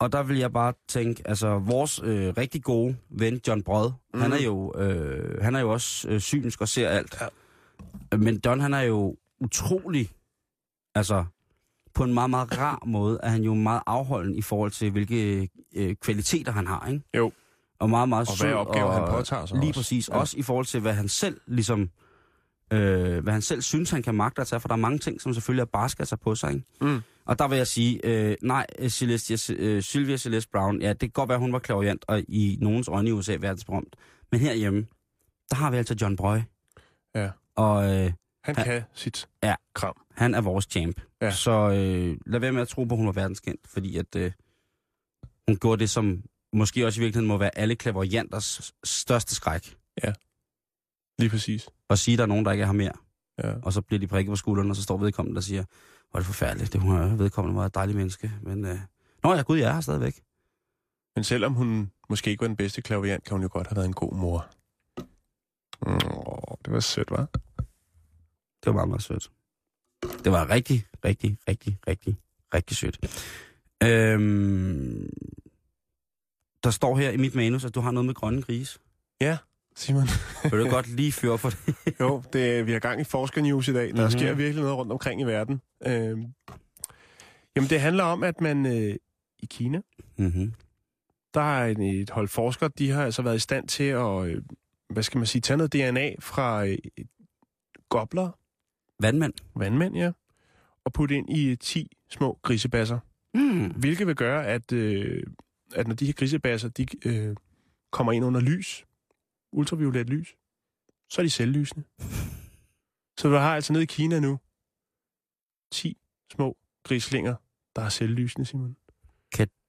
[0.00, 3.94] Og der vil jeg bare tænke, altså vores øh, rigtig gode ven, John Brod, mm.
[4.14, 4.22] Mhm.
[4.22, 7.16] han, er jo, øh, han er jo også øh, synsk og ser alt.
[8.12, 8.16] Ja.
[8.16, 10.10] Men John, han er jo utrolig,
[10.94, 11.24] altså
[11.94, 15.48] på en meget, meget rar måde, er han jo meget afholden i forhold til, hvilke
[15.76, 17.02] øh, kvaliteter han har, ikke?
[17.16, 17.32] Jo.
[17.78, 18.46] Og meget, meget Og sød.
[18.46, 19.80] hvad opgaver og, han påtager sig Lige også.
[19.80, 20.08] præcis.
[20.08, 20.14] Ja.
[20.14, 20.20] Ja.
[20.20, 21.90] Også i forhold til, hvad han selv ligesom...
[22.72, 25.20] Øh, hvad han selv synes, han kan magte at tage, for der er mange ting,
[25.20, 26.64] som selvfølgelig er barske at tage på sig, ikke?
[26.80, 27.00] Mm.
[27.24, 31.10] Og der vil jeg sige, øh, nej, Celestia, øh, Sylvia Celeste Brown, ja, det kan
[31.10, 33.96] godt være, hun var klaverjant, og i nogens øjne i USA verdensberømt.
[34.32, 34.86] Men herhjemme,
[35.50, 36.38] der har vi altså John Brøy.
[37.14, 37.30] Ja.
[37.56, 38.12] Og øh,
[38.44, 38.64] Han Ja.
[38.64, 39.54] kan sit Ja.
[39.74, 39.96] kram.
[40.14, 41.00] han er vores champ.
[41.22, 41.30] Ja.
[41.30, 44.32] Så øh, lad være med at tro på, at hun var verdenskendt, fordi at øh,
[45.48, 49.76] hun gjorde det, som måske også i virkeligheden må være alle klaverjanters største skræk.
[51.20, 51.68] Lige præcis.
[51.90, 52.92] At sige, at der er nogen, der ikke er her mere.
[53.44, 53.54] Ja.
[53.62, 55.64] Og så bliver de prikket på skulderen, og så står vedkommende og siger,
[56.10, 58.32] hvor er det forfærdeligt, det hun er vedkommende var et dejligt menneske.
[58.42, 58.78] Men, øh,
[59.22, 60.20] Nå ja, gud, jeg er her stadigvæk.
[61.16, 63.86] Men selvom hun måske ikke var den bedste klaviant, kan hun jo godt have været
[63.86, 64.46] en god mor.
[65.86, 67.28] Mm, det var sødt, var?
[68.60, 69.30] Det var meget, meget sødt.
[70.24, 72.16] Det var rigtig, rigtig, rigtig, rigtig,
[72.54, 72.98] rigtig sødt.
[73.82, 75.10] Øhm,
[76.64, 78.78] der står her i mit manus, at du har noget med grønne grise.
[79.76, 80.08] Simon?
[80.50, 81.74] Vil du godt lige føre for det?
[82.00, 83.82] Jo, det, vi har gang i Forskernews i dag.
[83.86, 83.96] Der Mhm.
[83.98, 84.10] mm-hmm.
[84.10, 85.60] sker virkelig noget rundt omkring i verden.
[85.86, 86.18] Øh,
[87.56, 88.96] jamen, det handler om, at man øh,
[89.38, 89.80] i Kina,
[90.16, 90.52] Mm-hmm.
[91.34, 94.42] der er en, et hold forskere, de har altså været i stand til at, øh,
[94.90, 96.78] hvad skal man sige, tage noget DNA fra øh,
[97.88, 98.30] gobler,
[99.02, 99.32] Vandmand.
[99.56, 100.10] vandmænd, ja,
[100.84, 102.98] og putte ind i 10 små grisebasser.
[103.34, 103.66] Mm.
[103.66, 105.22] Hvilket vil gøre, at, øh,
[105.74, 107.36] at når de her grisebasser, de øh,
[107.90, 108.84] kommer ind under lys,
[109.52, 110.36] ultraviolet lys,
[111.10, 111.84] så er de selvlysende.
[113.18, 114.38] Så du har altså nede i Kina nu
[115.72, 115.96] 10
[116.32, 117.34] små grislinger,
[117.76, 118.76] der er selvlysende, Simon.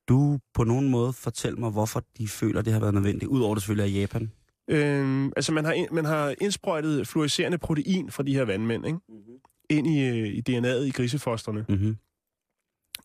[0.09, 3.63] Du på nogen måde fortælle mig, hvorfor de føler, det har været nødvendigt, udover det
[3.63, 4.31] selvfølgelig er Japan.
[4.67, 8.99] Øh, altså, man har, ind- man har indsprøjtet fluorescerende protein fra de her vandmænd, ikke?
[9.09, 9.39] Mhm.
[9.69, 11.97] ind i, øh, i DNA'et i grisefosterne, Mm-hmm.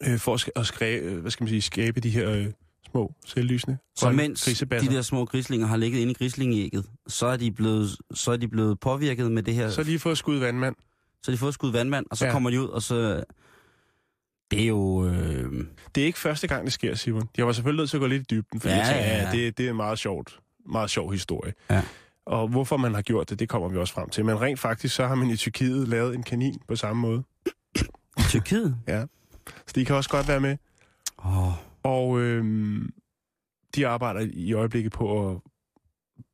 [0.09, 2.53] øh, for at, at skræ, øh, hvad skal man sige, skabe de her øh,
[2.91, 4.91] små selvlysende Så mens grisebasser.
[4.91, 8.37] de der små grislinger har ligget inde i grislingeægget, så er de blevet, så er
[8.37, 9.70] de blevet påvirket med det her.
[9.70, 10.74] Så har de lige fået skud vandmand.
[11.22, 12.28] så har de fået skud vandmand, og så Ja.
[12.28, 12.32] ja.
[12.32, 13.24] kommer de ud, og så...
[14.51, 15.07] Det er jo...
[15.07, 15.64] Øh,
[15.95, 17.28] Det er ikke første gang, det sker, Simon.
[17.37, 19.05] Jeg var selvfølgelig nødt til at gå lidt i dybden, for ja, Ja, jeg tænker,
[19.11, 19.45] ja, ja, ja.
[19.47, 20.39] det, det er en meget sjovt,
[20.70, 21.53] meget sjov historie.
[21.70, 21.82] Ja.
[22.26, 24.24] Og hvorfor man har gjort det, det kommer vi også frem til.
[24.24, 27.22] Men rent faktisk, så har man i Tyrkiet lavet en kanin på samme måde.
[28.28, 28.76] Tyrkiet?
[29.66, 30.57] Så de kan også godt være med.
[31.24, 31.53] Åh, oh,
[31.87, 32.91] Og øhm,
[33.74, 35.41] de arbejder i øjeblikket på at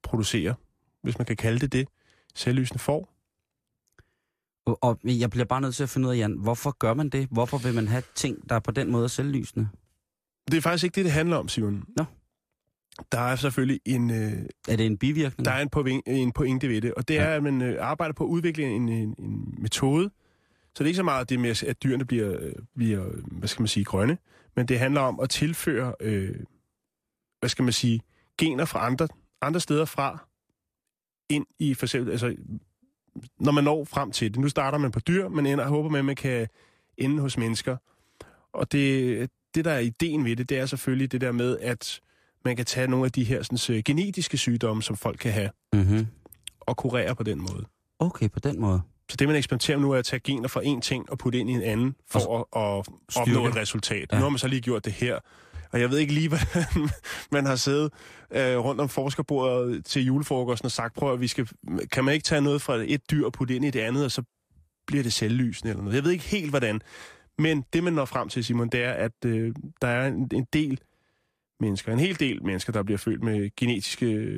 [0.03, 0.55] producere,
[1.03, 1.89] hvis man kan kalde det det,
[2.35, 3.09] selvlysende får.
[4.67, 7.09] og, og jeg bliver bare nødt til at finde ud af, Jan, hvorfor gør man
[7.09, 7.29] det?
[7.31, 9.69] Hvorfor vil man have ting, der er på den måde er selvlysende?
[10.51, 11.85] Det er faktisk ikke det, det handler om, Simon.
[11.97, 12.05] Nå.
[13.13, 14.33] Der er selvfølgelig en, øh,
[14.69, 15.45] Er det en bivirkning?
[15.45, 17.23] der er en, pointe, en pointe ved det, og det Ja.
[17.23, 20.11] er, at man øh, arbejder på at udvikle en, en, en metode,
[20.75, 23.63] så det er ikke så meget det med, at dyrene bliver, øh, bliver, hvad skal
[23.63, 24.19] man sige, grønne,
[24.57, 26.37] men det handler om at tilføre, øh,
[27.41, 28.01] hvad skal man sige,
[28.39, 29.09] gener fra andre,
[29.41, 30.27] andre steder fra,
[31.29, 32.37] ind i for eksempel, altså,
[33.41, 34.41] når man når frem til det.
[34.41, 36.49] Nu starter man på dyr, men ender, håber man, at man kan
[36.99, 37.77] ende hos mennesker.
[38.53, 42.01] Og det, det, der er ideen ved det, det er selvfølgelig det der med, at
[42.45, 45.51] man kan tage nogle af de her sådan, så, genetiske sygdomme, som folk kan have,
[45.73, 46.07] Mm-hmm.
[46.61, 47.65] og kurere på den måde.
[47.99, 48.81] Okay, på den måde.
[49.13, 51.51] Så det, man eksperimenterer nu, er at tage gener fra en ting og putte ind
[51.51, 54.09] i en anden, for at, at opnå et resultat.
[54.13, 54.17] Ja.
[54.17, 55.19] Nu har man så lige gjort det her.
[55.73, 56.89] Og jeg ved ikke lige, hvordan
[57.33, 57.93] man har siddet
[58.31, 61.49] øh, rundt om forskerbordet til julefrokosten og sagt, prøv at vi skal,
[61.93, 64.11] kan man ikke tage noget fra et dyr og putte ind i det andet, og
[64.11, 64.23] så
[64.87, 65.97] bliver det selvlysende eller noget.
[65.97, 66.81] Jeg ved ikke helt, hvordan.
[67.39, 70.47] Men det, man når frem til, Simon, det er, at øh, der er en, en
[70.53, 70.81] del
[71.61, 74.37] mennesker, en hel del mennesker, der bliver født med genetiske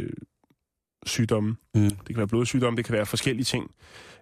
[1.07, 1.57] sygdomme.
[1.75, 1.83] Mm.
[1.91, 3.71] Det kan være blodsygdomme, det kan være forskellige ting.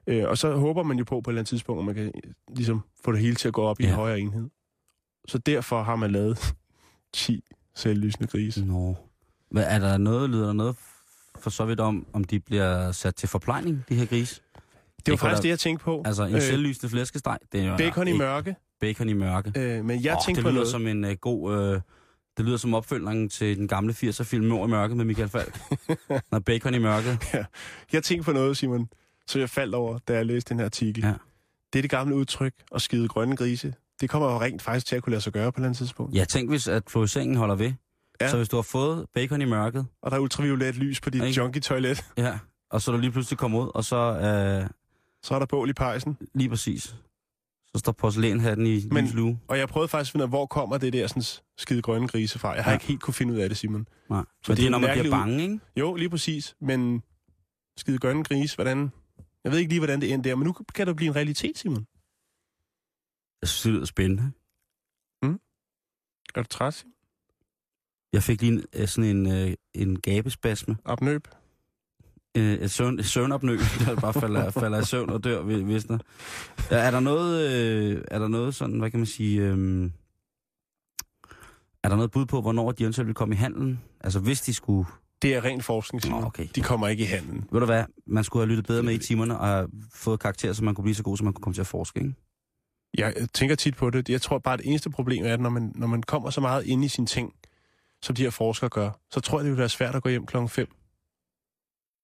[0.07, 2.05] Øh, og så håber man jo på på et eller andet tidspunkt, at man kan
[2.05, 3.89] øh, ligesom få det hele til at gå op i Ja.
[3.89, 4.49] en højere enhed.
[5.29, 6.55] Så derfor har man lavet
[7.15, 8.65] 10 selvlysende grise.
[8.65, 8.97] Nå.
[9.51, 10.77] Hvad, er der noget, lyder der noget
[11.39, 14.41] for så vidt om, om de bliver sat til forplejning, de her grise?
[15.07, 16.03] Det var faktisk da- det, jeg tænkte på.
[16.05, 18.57] Altså en øh, selvlysende flæskesteg, det er jo Bacon i mørke.
[18.81, 19.53] bacon i mørke.
[19.57, 20.69] Øh, men jeg Åh, tænkte på noget.
[20.69, 21.73] som en uh, god...
[21.75, 21.81] Uh,
[22.37, 25.61] det lyder som opfølgningen til den gamle 80'er-film Mord i mørke med Michael Falk.
[26.33, 27.19] Når bacon i mørket.
[27.93, 28.89] Jeg tænkte på noget, Simon,
[29.27, 31.05] som jeg faldt over, da jeg læste den her artikel.
[31.05, 31.13] Ja.
[31.73, 33.75] Det er det gamle udtryk, at skide grønne grise.
[34.01, 35.79] Det kommer jo rent faktisk til at kunne lade sig gøre på et eller andet
[35.79, 36.15] tidspunkt.
[36.15, 37.67] Ja, tænk hvis, at fluoresceringen holder ved.
[37.67, 37.73] Ja.
[38.21, 38.31] Ja.
[38.31, 41.23] Så hvis du har fået bacon i mørket, Og der er ultraviolet lys på dit
[41.37, 42.05] junkie-toilet.
[42.19, 42.39] ja,
[42.71, 44.71] og så du lige pludselig kommer ud, og så uh,
[45.23, 46.17] Så er der bål i pejsen.
[46.35, 46.95] lige præcis,
[47.75, 49.41] så står porcelænshatten i Men- lue.
[49.49, 51.23] Og jeg prøvede faktisk at finde ud af, hvor kommer det der sådan,
[51.59, 52.51] skide grønne grise fra.
[52.53, 52.77] Jeg har Ja.
[52.77, 53.87] ikke helt kunne finde ud af det, Simon.
[54.11, 54.25] Nej.
[54.45, 55.11] For det er, når man bliver ud.
[55.11, 55.61] bange, ikke?
[55.77, 56.57] Jo, lige præcis.
[56.61, 57.03] Men
[57.77, 58.91] skide grønne grise, hvordan...
[59.45, 61.59] Jeg ved ikke lige, hvordan det endte der, men nu kan det blive en realitet,
[61.59, 61.87] Simon.
[63.43, 64.33] Jeg synes, det lyder spændende.
[66.35, 66.93] Er du træt, Simon?
[68.13, 70.77] Jeg fik lige en, øh, sådan en, øh, en gabespasme.
[70.85, 71.29] Opnøb?
[72.37, 75.99] Øh, et, søvn, søvnopnø, der bare falder, falder i søvn og dør, vi- visner.
[76.71, 79.91] Er der noget, øh, er der noget sådan, hvad kan man sige, øh,
[81.85, 83.81] er der noget bud på, hvornår de eventuelt vil komme i handelen?
[84.01, 84.89] Altså hvis de skulle,
[85.23, 86.25] Det er ren forskning, Simon.
[86.25, 86.47] Okay.
[86.55, 87.45] De kommer ikke i handen.
[87.53, 90.65] ved du hvad, man skulle have lyttet bedre med i timerne og fået karakterer, så
[90.65, 92.15] man kunne blive så god, så man kunne komme til at forske, ikke?
[92.99, 94.09] Jeg tænker tit på det.
[94.09, 96.41] Jeg tror bare, at det eneste problem er, at når man, når man kommer så
[96.41, 97.33] meget ind i sine ting,
[98.03, 100.27] som de her forskere gør, så tror jeg, det vil være svært at gå hjem
[100.27, 100.69] klokken 5.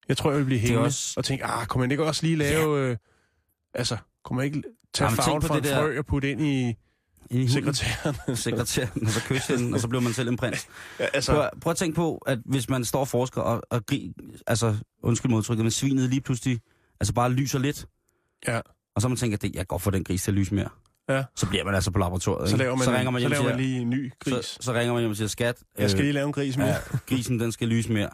[0.09, 2.37] Jeg tror, jeg vil blive hængende også- og tænke, ah, kunne man ikke også lige
[2.37, 2.79] lave...
[2.91, 2.97] Øh,
[3.75, 4.63] altså, kunne man ikke
[4.95, 6.75] tage Jamen, farven fra en der- frø og putte ind i
[7.31, 8.17] i sekretæren?
[8.37, 10.69] sekretæren, og så kysse hende, og så bliver man selv en prins.
[11.01, 13.87] ja, altså, Prøv, prøv at tænke på, at hvis man står og forsker, og, og
[13.87, 14.13] gri,
[14.47, 16.61] altså, undskyld modtrykket, men svinet lige pludselig,
[17.01, 17.87] altså bare lyser lidt,
[18.49, 18.61] ja,
[18.95, 20.69] og så man tænker, at det, jeg går for den gris til at lyse mere.
[21.09, 21.25] Ja.
[21.37, 22.51] Så bliver man altså på laboratoriet.
[22.51, 24.13] så laver man, så ringer man så hjem laver og man siger, lige en ny
[24.19, 24.45] gris.
[24.45, 26.67] så, så ringer man hjem og siger, skat, jeg skal lige lave en gris med.
[26.67, 28.11] ja, grisen den skal lyse mere.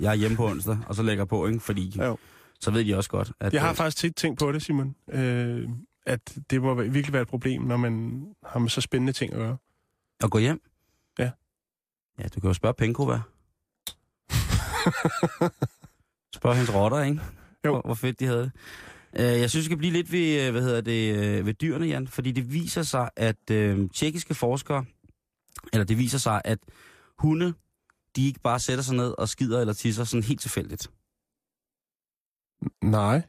[0.00, 1.60] Jeg er hjemme på onsdag, og så lægger på, ikke?
[1.60, 2.18] Fordi Jo.
[2.60, 3.52] så ved de også godt, at...
[3.52, 4.94] Jeg har øh, faktisk tit tænkt på det, Simon.
[5.12, 5.68] Øh,
[6.06, 9.38] at det må virkelig være et problem, når man har med så spændende ting at
[9.38, 9.56] gøre.
[10.24, 10.60] At gå hjem?
[11.18, 11.30] Ja.
[12.18, 13.18] Ja, du kan jo spørge Penko, hvad?
[16.34, 17.20] Spørg hendes rotter, ikke?
[17.64, 17.70] Jo.
[17.72, 18.52] Hvor, hvor fedt de havde det.
[19.18, 21.86] Øh, Jeg synes, vi skal blive lidt ved, øh, hvad hedder det, øh, ved dyrene,
[21.86, 24.84] Jan, fordi det viser sig, at øh, tjekkiske forskere,
[25.72, 26.58] eller det viser sig, at
[27.18, 27.54] hunde,
[28.16, 30.90] de ikke bare sætter sig ned og skider eller tisser sådan helt tilfældigt.
[32.82, 33.22] Nej.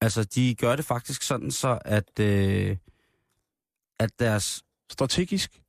[0.00, 2.76] Altså, de gør det faktisk sådan så, at, øh,
[4.00, 5.60] at deres Strategisk?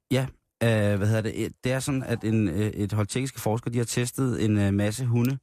[0.63, 1.53] Øh, hvad hedder det?
[1.63, 5.05] Det er sådan, at en, et hold tjekkiske forskere, de har testet en øh, masse
[5.05, 5.37] hunde,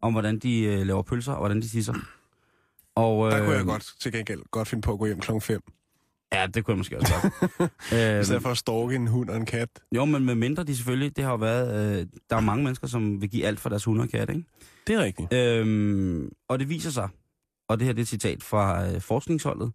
[0.00, 1.94] om hvordan de øh, laver pølser og hvordan de tisser.
[2.96, 5.40] Og, Der kunne jeg øh, godt til gengæld godt finde på at gå hjem klokken
[5.40, 5.60] 5.
[6.32, 7.70] Ja, det kunne jeg måske også godt.
[8.20, 9.68] I stedet øhm, for at stalke en hund og en kat.
[9.92, 12.86] jo, men med mindre de selvfølgelig, det har jo været, øh, der er mange mennesker,
[12.86, 14.46] som vil give alt for deres hunde og katte, ikke?
[14.86, 15.32] Det er rigtigt.
[15.32, 17.08] Øhm, og det viser sig,
[17.68, 19.72] og det her det er et citat fra øh, forskningsholdet,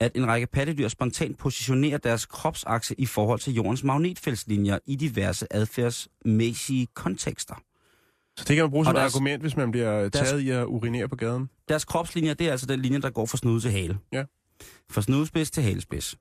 [0.00, 5.46] at en række pattedyr spontant positionerer deres kropsakse i forhold til jordens magnetfeltslinjer i diverse
[5.50, 7.54] adfærdsmæssige kontekster.
[8.36, 10.40] Så det kan man bruge Og som et deres- argument, hvis man bliver deres- taget
[10.40, 11.50] i at urinere på gaden.
[11.68, 13.98] Deres kropslinjer, det er altså den linje, der går fra snude til hale.
[14.12, 14.24] Ja.
[14.90, 16.16] Fra snudespids til halespids.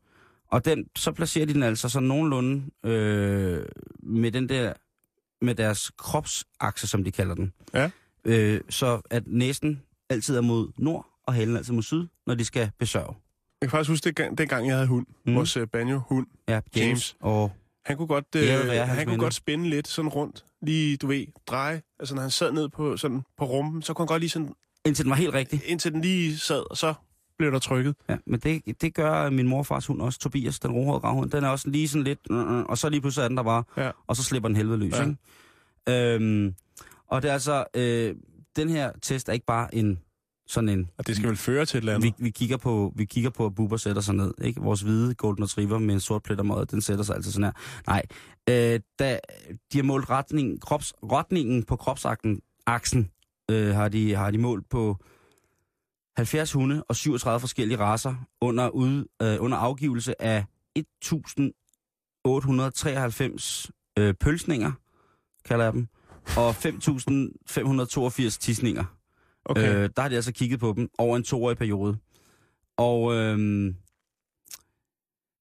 [0.47, 3.65] Og den, så placerer de den altså så nogenlunde øh,
[4.03, 4.73] med den der,
[5.41, 7.53] med deres kropsakse, som de kalder den.
[7.73, 7.89] Ja.
[8.25, 12.45] Øh, så at næsen altid er mod nord, og halen altid mod syd, når de
[12.45, 13.15] skal besørge.
[13.61, 15.05] Jeg kan faktisk huske, det gang, dengang jeg havde hund.
[15.25, 15.35] Mm.
[15.35, 16.27] Vores uh, banjo-hund.
[16.47, 16.77] Ja, James.
[16.77, 17.15] James.
[17.19, 17.51] Og
[17.85, 20.45] Han kunne godt, øh, hans han kunne godt spænde lidt sådan rundt.
[20.63, 21.81] Lige, du ved, dreje.
[21.99, 24.53] Altså, når han sad ned på, sådan, på rumpen, så kunne han godt lige sådan,
[24.85, 25.61] indtil den var helt rigtig.
[25.65, 26.93] indtil den lige sad, og så
[27.37, 27.95] blev der trykket.
[28.09, 31.31] Ja, men det, det gør min morfars hund også, Tobias, den rohårede gravhund.
[31.31, 33.43] Den er også lige sådan lidt, øh, øh, og så lige pludselig er den der
[33.43, 33.91] bare, Ja.
[34.07, 35.05] og så slipper den helvede løs, Ja.
[35.05, 36.15] ikke?
[36.15, 36.55] Øhm,
[37.07, 38.15] og det er altså, øh,
[38.55, 39.99] den her test er ikke bare en,
[40.47, 42.13] sådan en, Og det skal vel føre til et eller andet.
[42.19, 44.61] vi, vi, kigger på, vi kigger på, at Bubber sætter sig ned, ikke?
[44.61, 47.43] Vores hvide Golden Retriever med en sort plet om øjet, den sætter sig altså sådan
[47.43, 47.51] her.
[47.87, 48.03] Nej,
[48.49, 49.19] øh, da
[49.73, 53.11] de har målt retning, krops, retningen på kropsaksen, aksen,
[53.51, 54.97] øh, har, de, har de målt på
[56.17, 64.71] 70 hunde og 37 forskellige raser under, ud, øh, under afgivelse af 1893 øh, pølsninger,
[65.45, 65.87] kalder jeg dem,
[66.37, 68.83] og 5582 tisninger.
[69.45, 69.75] Okay.
[69.75, 71.97] Øh, der har de altså kigget på dem over en toårig periode.
[72.77, 73.37] Og øh,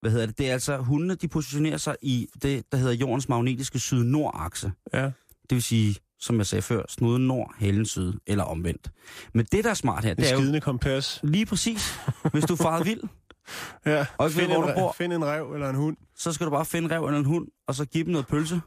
[0.01, 0.39] hvad hedder det?
[0.39, 4.73] Det er altså, hundene de positionerer sig i det, der hedder jordens magnetiske syd-nord-akse.
[4.93, 5.11] ja.
[5.43, 8.91] Det vil sige, som jeg sagde før, snuden nord, halen syd, eller omvendt.
[9.35, 11.21] Men det, der er smart her, Det det er jo skidende kompas.
[11.23, 11.99] lige præcis,
[12.33, 13.01] hvis du er faret vild,
[13.87, 14.07] Ja.
[14.19, 14.95] Og ikke ved, find, hvor en, du bor.
[14.99, 15.97] find en rev eller en hund.
[16.17, 18.27] så skal du bare finde en rev eller en hund, og så give dem noget
[18.27, 18.61] pølse.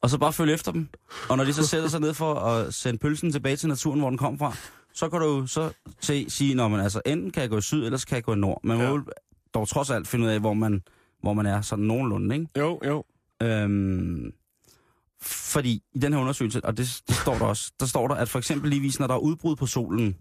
[0.00, 0.88] Og så bare følge efter dem.
[1.28, 4.08] Og når de så sætter sig ned for at sende pølsen tilbage til naturen, hvor
[4.08, 4.56] den kom fra,
[4.94, 7.84] så kan du så se, sige, når man altså enten kan jeg gå i syd,
[7.84, 8.60] eller kan jeg gå i nord.
[8.64, 8.90] Man må Ja.
[8.90, 9.04] jo
[9.54, 10.82] dog trods alt finde ud af, hvor man,
[11.22, 12.48] hvor man er sådan nogenlunde, ikke?
[12.58, 13.04] Jo, jo.
[13.42, 14.32] Øhm,
[15.22, 18.28] fordi i den her undersøgelse, og det, det står der også, der står der, at
[18.28, 20.16] for eksempel lige når der er udbrud på solen,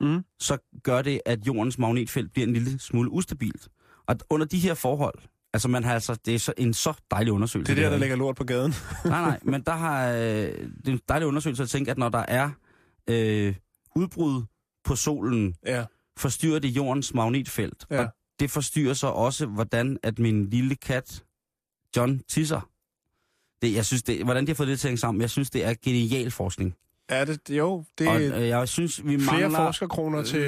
[0.00, 0.24] Mm.
[0.38, 3.68] så gør det, at jordens magnetfelt bliver en lille smule ustabilt.
[4.06, 5.18] Og under de her forhold,
[5.56, 7.74] altså man har altså, det er så en så dejlig undersøgelse.
[7.74, 8.74] Det er der, der ligger lort på gaden.
[9.04, 12.08] Nej, nej, men der har, øh, det er en dejlig undersøgelse at tænke, at når
[12.08, 12.50] der er
[13.10, 13.54] øh,
[13.96, 14.42] udbrud
[14.84, 15.84] på solen, Ja.
[16.18, 17.86] forstyrrer det jordens magnetfelt.
[17.90, 18.00] Ja.
[18.04, 18.08] Og
[18.40, 21.24] det forstyrrer så også, hvordan at min lille kat,
[21.96, 22.68] John, tisser.
[23.62, 25.50] Det, jeg synes, det, hvordan de har fået det til at hænge sammen, jeg synes,
[25.50, 26.74] det er genial forskning.
[27.08, 27.40] Er det?
[27.50, 29.58] Jo, det Og øh, jeg synes, vi flere mangler...
[29.58, 30.40] forskerkroner til,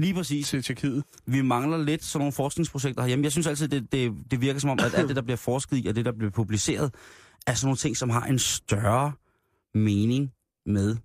[0.00, 0.48] Lige præcis.
[0.48, 1.04] til Tjekkiet.
[1.26, 3.22] Vi mangler lidt sådan nogle forskningsprojekter herhjemme.
[3.24, 5.76] Jeg synes altid, det, det, det virker som om, at alt det, der bliver forsket
[5.84, 6.94] i, og det, der bliver publiceret,
[7.46, 9.12] er sådan nogle ting, som har en større
[9.74, 10.30] mening
[10.66, 10.96] med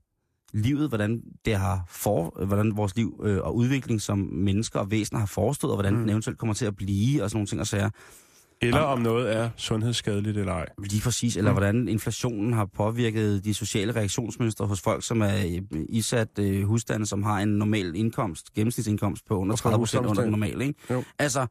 [0.53, 5.19] livet, hvordan det har for, hvordan vores liv øh, og udvikling som mennesker og væsener
[5.19, 5.93] har forestået, og hvordan.
[5.93, 5.99] Mm.
[5.99, 7.89] den eventuelt kommer til at blive, og sådan nogle ting og sager.
[8.67, 10.65] Eller om noget er sundhedsskadeligt eller ej.
[10.89, 11.55] Lige præcis, eller Mm.
[11.55, 17.05] hvordan inflationen har påvirket de sociale reaktionsmønstre hos folk, som er øh, isat øh, husstande,
[17.05, 20.65] som har en normal indkomst, gennemsnitsindkomst på under Og fra 30 procent under den normale.
[20.67, 20.79] Ikke?
[20.91, 21.03] Jo.
[21.19, 21.47] Altså,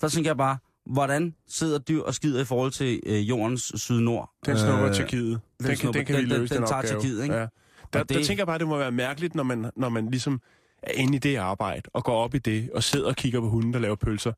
[0.00, 4.30] der tænker jeg bare, hvordan sidder dyr og skider i forhold til øh, jordens syd-nord?
[4.46, 5.40] Den snupper Øh, Tjekkiet.
[5.60, 7.00] Den, kan, snupper- den kan vi den- den- løse, den, den tager opgave.
[7.00, 7.34] Tjekkiet, ikke?
[7.34, 7.40] Ja.
[7.92, 8.08] Der, det...
[8.08, 10.40] der tænker jeg bare, det må være mærkeligt, når man, når man ligesom
[10.82, 13.48] er inde i det arbejde, og går op i det, og sidder og kigger på
[13.48, 14.32] hunden, der laver pølser.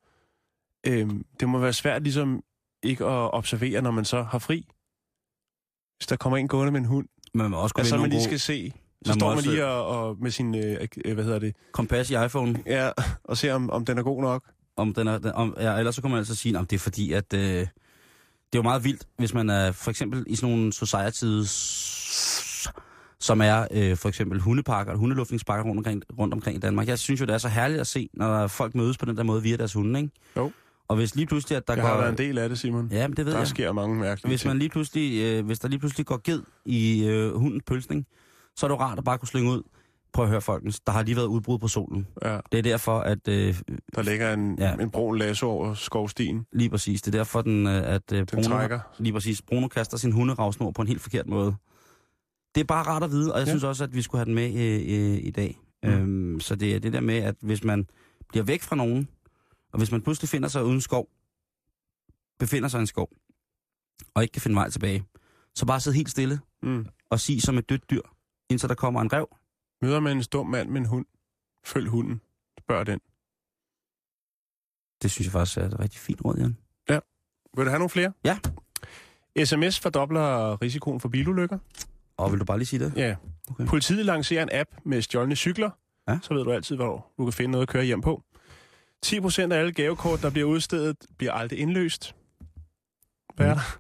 [0.87, 2.43] Øhm, det må være svært ligesom
[2.83, 4.67] ikke at observere, når man så har fri.
[5.99, 8.23] Hvis der kommer en gående med en hund, Man må også gå altså man lige
[8.23, 8.71] skal se,
[9.05, 12.11] så Man står man lige og, og med sin, øh, øh, hvad hedder det, kompas
[12.11, 12.91] i iPhone, ja,
[13.25, 14.43] og ser, om, om den er god nok.
[14.77, 16.81] om den er, den, om, ja, ellers så kan man altså sige, at det er
[16.81, 17.61] fordi, at øh, det
[18.53, 21.51] er jo meget vildt, hvis man er for eksempel i sådan nogle societies,
[23.21, 26.89] som er øh, for eksempel hundeparker, hundeluftningsparker rundt omkring, rundt omkring i Danmark.
[26.89, 29.23] Jeg synes jo, det er så herligt at se, når folk mødes på den der
[29.23, 30.13] måde via deres hunde, ikke?
[30.37, 30.53] Jo.
[30.89, 31.89] Og hvis lige pludselig, at der Jeg går...
[31.89, 32.89] har været en del af det, Simon.
[32.91, 33.49] Ja, men det ved Der jeg.
[33.49, 37.05] sker mange mærkelige Hvis, man lige pludselig, øh, hvis der lige pludselig går ged i
[37.07, 38.07] øh, hundens pølsning,
[38.57, 39.63] så er det jo rart at bare kunne slynge ud.
[40.13, 40.81] Prøv at høre, folkens.
[40.81, 42.07] Der har lige været udbrud på solen.
[42.25, 43.55] Ja, Det er derfor, at øh,
[43.95, 44.75] der ligger en, ja.
[44.75, 46.47] en brun lasso over skovstien.
[46.53, 48.81] lige præcis, det er derfor, den, øh, at øh, Den Bruno, trækker.
[48.99, 51.55] lige præcis, Bruno kaster sin hunderavsnor på en helt forkert måde.
[52.55, 53.53] Det er bare rart at vide, og jeg Ja.
[53.53, 55.59] synes også, at vi skulle have den med øh, øh, i dag.
[55.83, 55.89] Mm.
[55.91, 57.87] Øhm, så det er det der med, at hvis man
[58.29, 59.09] bliver væk fra nogen,
[59.73, 61.09] og hvis man pludselig finder sig uden skov,
[62.39, 63.11] befinder sig i en skov,
[64.15, 65.05] og ikke kan finde vej tilbage,
[65.55, 66.87] så bare sidde helt stille Mm.
[67.11, 68.01] og sige som et dødt dyr,
[68.51, 69.37] indtil der kommer en rev.
[69.83, 71.07] Møder man en stum mand med en hund,
[71.65, 72.21] følg hunden.
[72.59, 73.01] Spørg den.
[75.03, 76.57] Det synes jeg faktisk er et rigtig fint råd, Jan.
[77.57, 78.13] Vil du have nogle flere?
[78.25, 78.39] Ja.
[79.45, 81.59] SMS fordobler risikoen for bilulykker.
[82.17, 82.93] Og vil du bare lige sige det?
[82.97, 83.17] Ja.
[83.51, 83.67] Okay.
[83.67, 85.71] Politiet lancerer en app med stjålne cykler.
[86.09, 86.19] Ja.
[86.23, 88.23] Så ved du altid, hvor du kan finde noget at køre hjem på.
[89.03, 92.15] 10 procent af alle gavekort, der bliver udstedet, bliver aldrig indløst.
[93.37, 93.79] Hvad er der?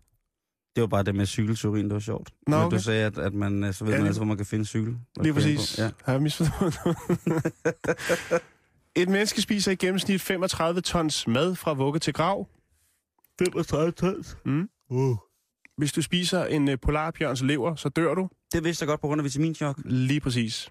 [0.77, 2.31] Det var bare det med cykelteorien, det var sjovt.
[2.47, 2.77] Nå, Men okay.
[2.77, 4.65] Du sagde, at, at man, øh, så ved Ja, man altså, hvor man kan finde
[4.65, 4.97] cykel.
[5.21, 5.77] Lige præcis.
[5.77, 5.83] på.
[5.83, 5.91] Ja.
[6.05, 6.75] Har jeg misforstået?
[8.97, 12.49] Et menneske spiser i gennemsnit 35 tons mad fra vugge til grav.
[13.39, 14.37] 35 tons.
[14.45, 14.69] Mm.
[14.91, 15.17] Uh.
[15.77, 18.29] Hvis du spiser en uh, polarbjørns lever, så dør du.
[18.53, 19.79] Det vidste jeg godt på grund af vitaminchok.
[19.85, 20.71] Lige præcis.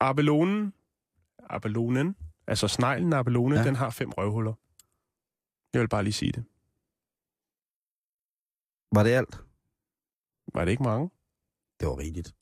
[0.00, 0.72] Abelonen,
[1.50, 2.16] abelonen,
[2.46, 3.64] altså sneglen abelone, Ja.
[3.64, 4.52] den har fem røvhuller.
[5.72, 6.44] Jeg vil bare lige sige det.
[8.94, 9.40] Var det alt?
[10.54, 11.10] Var det ikke mange?
[11.80, 12.34] Det var rigtigt.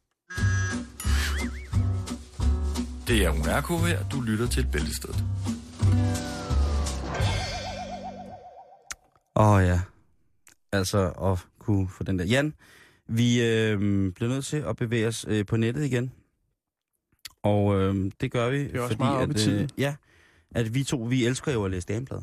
[3.07, 4.09] Det er Mærko her.
[4.09, 5.25] Du lytter til Bæltestedet.
[9.37, 9.81] Åh oh, ja.
[10.73, 12.25] Altså at kunne få den der.
[12.25, 12.55] Jan,
[13.07, 13.79] vi øh,
[14.13, 16.13] bliver nødt til at bevæge os øh, på nettet igen.
[17.43, 18.59] Og øh, det gør vi.
[18.65, 19.71] Det er også meget op i at, tiden.
[19.79, 19.95] ja,
[20.55, 22.19] at vi to, vi elsker jo at læse dameblad.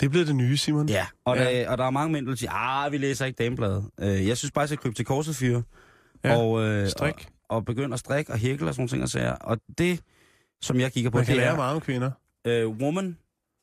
[0.00, 0.88] Det er blevet det nye, Simon.
[0.88, 1.44] Ja, og, Ja.
[1.62, 3.84] Der, og der er mange mænd, der siger, ah, vi læser ikke damebladet.
[4.00, 5.62] Øh, jeg synes bare, jeg skal krybe til korset fyre.
[6.24, 7.14] Ja, og, øh, Strik.
[7.48, 9.32] Og, og begynde at strikke og hækle og sådan nogle ting og sager.
[9.32, 10.00] Og det,
[10.62, 12.10] som jeg kigger på, Man kan det lære er meget om kvinder.
[12.46, 13.18] øh, Woman,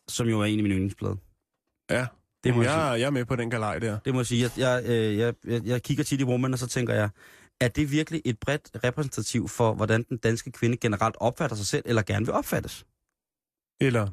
[0.08, 1.16] som jo er en af mine yndlingsblade.
[1.92, 2.06] Ja,
[2.44, 2.82] Det må jeg, sige.
[2.84, 4.00] jeg, jeg er med på den galej der.
[4.06, 4.42] Det må jeg sige.
[4.44, 7.10] Jeg, jeg, øh, jeg, jeg, jeg kigger tit i Woman, og så tænker jeg,
[7.62, 11.84] er det virkelig et bredt repræsentativ for, hvordan den danske kvinde generelt opfatter sig selv,
[11.86, 12.86] eller gerne vil opfattes?
[13.82, 14.08] Eller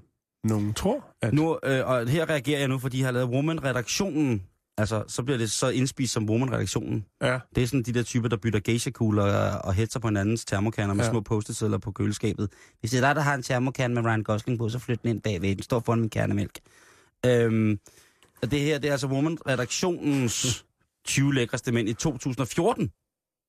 [0.44, 1.34] nogen tror, at...
[1.34, 4.42] Nu, øh, og her reagerer jeg nu, fordi jeg har lavet Woman-redaktionen.
[4.78, 7.06] Altså, så bliver det så indspist som Woman-redaktionen.
[7.22, 10.44] Ja, Det er sådan de der typer, der bytter geisha-kugler og, og hætter på hinandens
[10.44, 11.10] termokanner med Ja.
[11.10, 12.48] små post på køleskabet.
[12.80, 15.10] Hvis det er dig, der har en termokan med Ryan Gosling på, så flyt den
[15.10, 15.54] ind bagved.
[15.54, 16.58] Den står foran min kernemælk.
[17.26, 17.78] Øhm,
[18.42, 20.64] og det her, det er altså Woman-redaktionens
[21.04, 22.90] 20 lækreste mænd i 2014.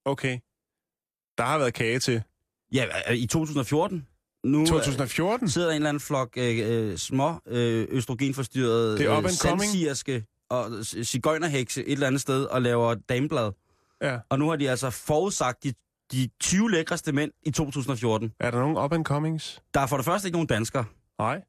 [0.06, 0.40] okay.
[1.38, 2.24] Der har været kage til.
[2.74, 4.08] Ja, øh, i 2014.
[4.44, 5.50] Nu øh, 2014?
[5.50, 6.60] sidder der en eller anden flok øh,
[6.92, 12.46] øh, små øh, østrogenforstyrrede Det er up øh, and og cigøjnerhekse et eller andet sted
[12.46, 13.52] og laver dameblad.
[14.02, 14.20] Ja.
[14.30, 15.74] Og nu har de altså forudsagt de,
[16.12, 18.34] de 20 lækreste mænd i 2014.
[18.40, 19.62] Er der nogen up and comings?
[19.74, 20.86] Der er for det første ikke nogen danskere.
[21.20, 21.42] Nej.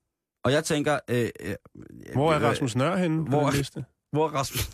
[0.44, 0.98] Og jeg tænker...
[1.10, 1.54] Øh, øh,
[2.14, 3.84] Hvor er øh, Rasmus Nør henne på hvor- den liste?
[4.12, 4.70] Hvor er Rasmus?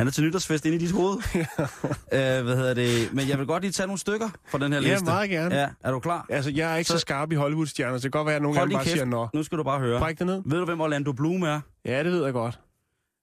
[0.00, 1.16] Han er til nytårsfest inde i dit hoved.
[1.34, 3.12] øh, hvad hedder det?
[3.14, 5.04] Men jeg vil godt lige tage nogle stykker fra den her Ja, liste.
[5.04, 5.54] meget gerne.
[5.54, 6.26] Ja, er du klar?
[6.28, 8.42] Altså, jeg er ikke så, Så- skarp i Hollywood-stjerner, så det kan godt være, at
[8.42, 8.92] nogle gange bare kæft.
[8.92, 9.98] siger, nå, Nu skal du bare høre.
[9.98, 10.42] bræk det ned.
[10.46, 11.60] Ved du, hvem Orlando Bloom er?
[11.84, 12.60] Ja, det ved jeg godt.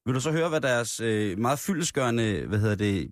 [0.06, 3.10] Vil du så høre, hvad deres øh, meget fyldesgørende, hvad hedder det,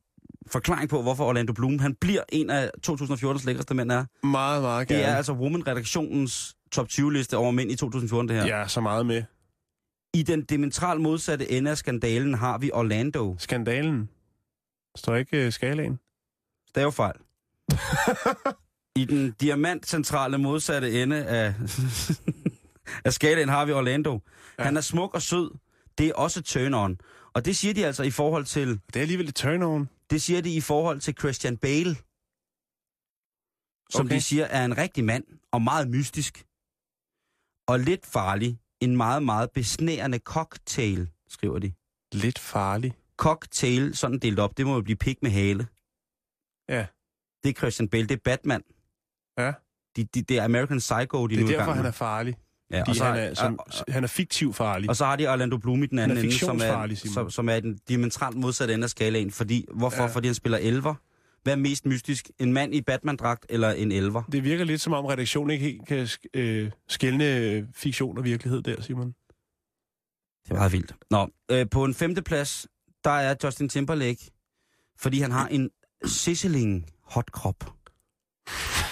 [0.50, 4.04] forklaring på, hvorfor Orlando Bloom, han bliver en af 2014's lækreste mænd er?
[4.26, 5.00] Meget, meget gerne.
[5.02, 8.54] Det er altså Woman-redaktionens top 20-liste over mænd i 2014, det her.
[8.54, 9.22] Er så meget med.
[10.18, 13.36] I den diametralt modsatte ende af skandalen har vi Orlando.
[13.38, 14.10] Skandalen.
[14.96, 15.98] Står ikke uh, skalaen?
[16.68, 17.14] Stavefejl.
[19.02, 21.54] I den diamantcentrale modsatte ende af,
[23.06, 24.20] af skalaen har vi Orlando.
[24.58, 24.64] Ja.
[24.64, 25.50] Han er smuk og sød.
[25.98, 26.96] Det er også turn-on.
[27.34, 30.06] Og det siger de altså i forhold til, Det er alligevel et turn-on.
[30.10, 31.94] det siger de i forhold til Christian Bale.
[33.90, 34.14] Som Okay.
[34.16, 36.44] de siger er en rigtig mand og meget mystisk.
[37.68, 38.58] Og lidt farlig.
[38.80, 41.72] En meget, meget besnærende cocktail, skriver de.
[42.12, 42.94] Lidt farlig.
[43.16, 45.66] Cocktail, sådan delt op, det må jo blive pik med hale.
[46.68, 46.86] Ja.
[47.42, 48.62] Det er Christian Bale, det er Batman.
[49.38, 49.52] Ja.
[49.96, 52.36] De, de, det er American Psycho, de Det nu er i derfor, han er farlig.
[52.70, 54.90] Ja, og, så, han er, som, og, han er fiktiv farlig.
[54.90, 57.60] og så har de Orlando Bloom i den anden ende, som er, som, som er
[57.60, 59.30] den diametralt modsatte ende af skalaen.
[59.30, 60.02] Fordi, hvorfor?
[60.02, 60.08] Ja.
[60.08, 60.94] Fordi han spiller elver.
[61.46, 62.30] Hvad er mest mystisk?
[62.38, 64.22] En mand i Batman-dragt eller en elver?
[64.22, 68.62] Det virker lidt som om redaktionen ikke helt kan øh, skælne øh, fiktion og virkelighed
[68.62, 69.06] der, Simon.
[70.44, 70.94] Det er meget vildt.
[71.10, 72.66] Nå, øh, på en femte plads,
[73.04, 74.30] der er Justin Timberlake,
[74.98, 75.70] fordi han har en
[76.04, 77.72] sizzling hot krop.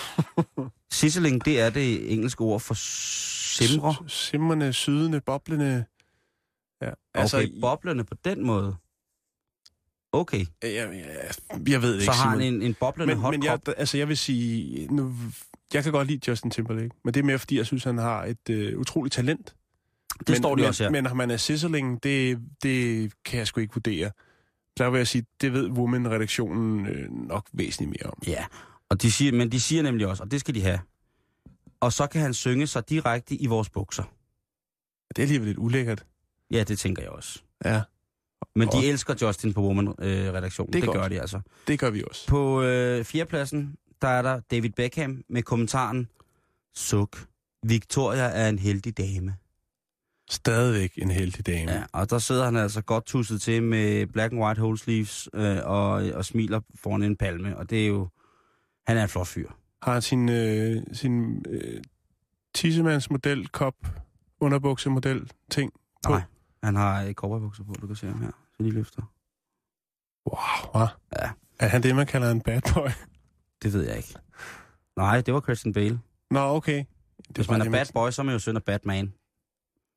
[1.01, 3.95] sizzling, det er det engelske ord for simre.
[4.09, 5.85] Simrende, sydende, boblende.
[6.83, 6.91] Ja.
[7.15, 8.77] Altså, okay, boblerne på den måde.
[10.15, 10.89] Okay, jeg, jeg,
[11.69, 13.99] jeg ved det så ikke, har han en, en boblende men, hot men jeg, altså,
[13.99, 15.15] jeg vil sige, nu,
[15.75, 18.25] jeg kan godt lide Justin Timberlake, men det er mere, fordi jeg synes, han har
[18.25, 19.55] et øh, utroligt talent.
[20.19, 20.91] Det men, står de men, også her.
[20.91, 24.11] Men om han er sizzling, det, det kan jeg sgu ikke vurdere.
[24.79, 28.23] Der vil jeg sige, det ved Woman-redaktionen øh, nok væsentligt mere om.
[28.27, 28.45] Ja,
[28.89, 30.81] og de siger, men de siger nemlig også, og det skal de have.
[31.81, 34.03] Og så kan han synge sig direkte i vores bukser.
[35.09, 36.07] Det er alligevel lidt ulækkert.
[36.51, 37.43] Ja, det tænker jeg også.
[37.65, 37.83] Ja.
[38.55, 40.69] Men de Og- elsker Justin på Woman-redaktionen.
[40.69, 40.99] Er Det, det godt.
[40.99, 41.41] gør de altså.
[41.69, 42.29] Det gør vi også.
[42.29, 46.09] På øh, fjerdepladsen, der er der David Beckham med kommentaren,
[46.75, 47.27] Suk,
[47.67, 49.35] Victoria er en heldig dame.
[50.31, 51.73] Stadigvæk en heldig dame.
[51.73, 55.29] Ja, og der sidder han altså godt tusset til med black and white whole sleeves
[55.35, 57.57] øh, og, og smiler foran en palme.
[57.57, 58.09] Og det er jo...
[58.87, 59.49] Han er en flot fyr.
[59.83, 61.83] Har sin, øh, sin øh,
[62.55, 63.75] tissemandsmodel, kop,
[64.41, 65.73] underbuksemodel, ting
[66.07, 66.13] på?
[66.13, 66.23] Nej,
[66.65, 68.31] han har øh, cowboybukser på, du kan se ham her.
[68.57, 69.03] Så de løfter.
[70.27, 70.87] Wow, hva?
[71.23, 71.31] Ja.
[71.59, 72.89] Er han det, man kalder en bad boy?
[73.63, 74.15] Det ved jeg ikke.
[74.97, 76.01] Nej, det var Christian Bale.
[76.31, 76.85] Nå, okay.
[77.29, 79.15] Det Hvis man er bad boy, så er man jo søn af Batman.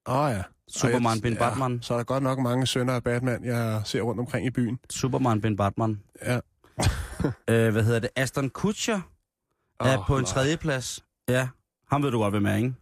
[0.08, 0.44] Åh oh, ja.
[0.68, 1.82] Superman jeg- Ben Batman.
[1.82, 4.80] Så er der godt nok mange sønner af Batman, jeg ser rundt omkring i byen.
[4.90, 6.02] Superman Ben Batman.
[6.26, 6.40] Ja.
[7.50, 8.10] Øh, hvad hedder det?
[8.16, 9.02] Aston Kutcher
[9.80, 10.32] er Åh, på en nej.
[10.32, 11.06] tredje plads.
[11.30, 11.48] Ja,
[11.90, 12.74] ham ved du godt, hvem er, ikke?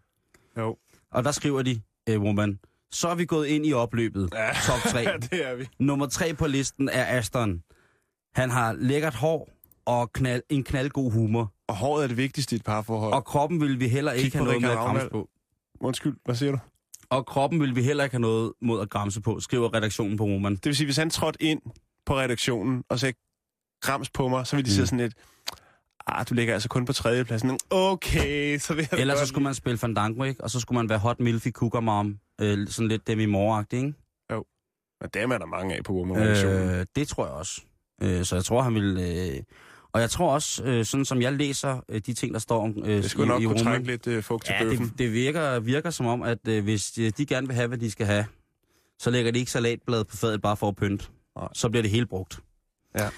[0.58, 0.78] Jo.
[1.12, 2.60] Og der skriver de, øh, woman,
[2.96, 4.30] så er vi gået ind i opløbet.
[4.34, 4.50] Ja.
[4.66, 5.00] Top 3.
[5.00, 5.68] Ja, det er vi.
[5.80, 7.62] Nummer 3 på listen er Aston.
[8.36, 9.50] Han har lækkert hår
[9.86, 11.54] og knald, en knaldgod humor.
[11.68, 13.14] Og håret er det vigtigste i et parforhold.
[13.14, 15.30] Og kroppen vil vi heller ikke have noget med at gramse på.
[15.80, 16.58] Undskyld, hvad siger du?
[17.10, 20.24] Og kroppen vil vi heller ikke have noget mod at gramse på, skriver redaktionen på
[20.26, 20.56] Woman.
[20.56, 21.62] Det vil sige, hvis han trådte ind
[22.06, 23.18] på redaktionen og sagde
[23.82, 24.76] grams på mig, så ville de Mm.
[24.76, 25.14] sige sådan lidt,
[26.08, 27.60] ah, du ligger altså kun på tredjepladsen.
[27.70, 30.44] Okay, så vil jeg Ellers så skulle man spille Fandango, ikke?
[30.44, 32.20] Og så skulle man være hot milfy cougar mom.
[32.42, 33.94] Øh, sådan lidt Demi moore ikke?
[35.02, 37.62] Men dem er der mange af på woman Øh, det tror jeg også.
[38.02, 38.98] Øh, så jeg tror, han vil...
[38.98, 39.44] Øh,
[39.94, 42.74] og jeg tror også, øh, sådan som jeg læser øh, de ting, der står om,
[42.78, 44.88] øh, Det skulle i, nok i kunne trække lidt øh, fugt til Ja, bøffen.
[44.90, 47.78] det, det virker, virker som om, at øh, hvis de, de gerne vil have, hvad
[47.78, 48.26] de skal have,
[49.00, 51.06] så lægger de ikke salatblad på fadet bare for at pynte.
[51.36, 51.48] Nej.
[51.54, 52.40] Så bliver det hele brugt.
[52.98, 53.10] Ja.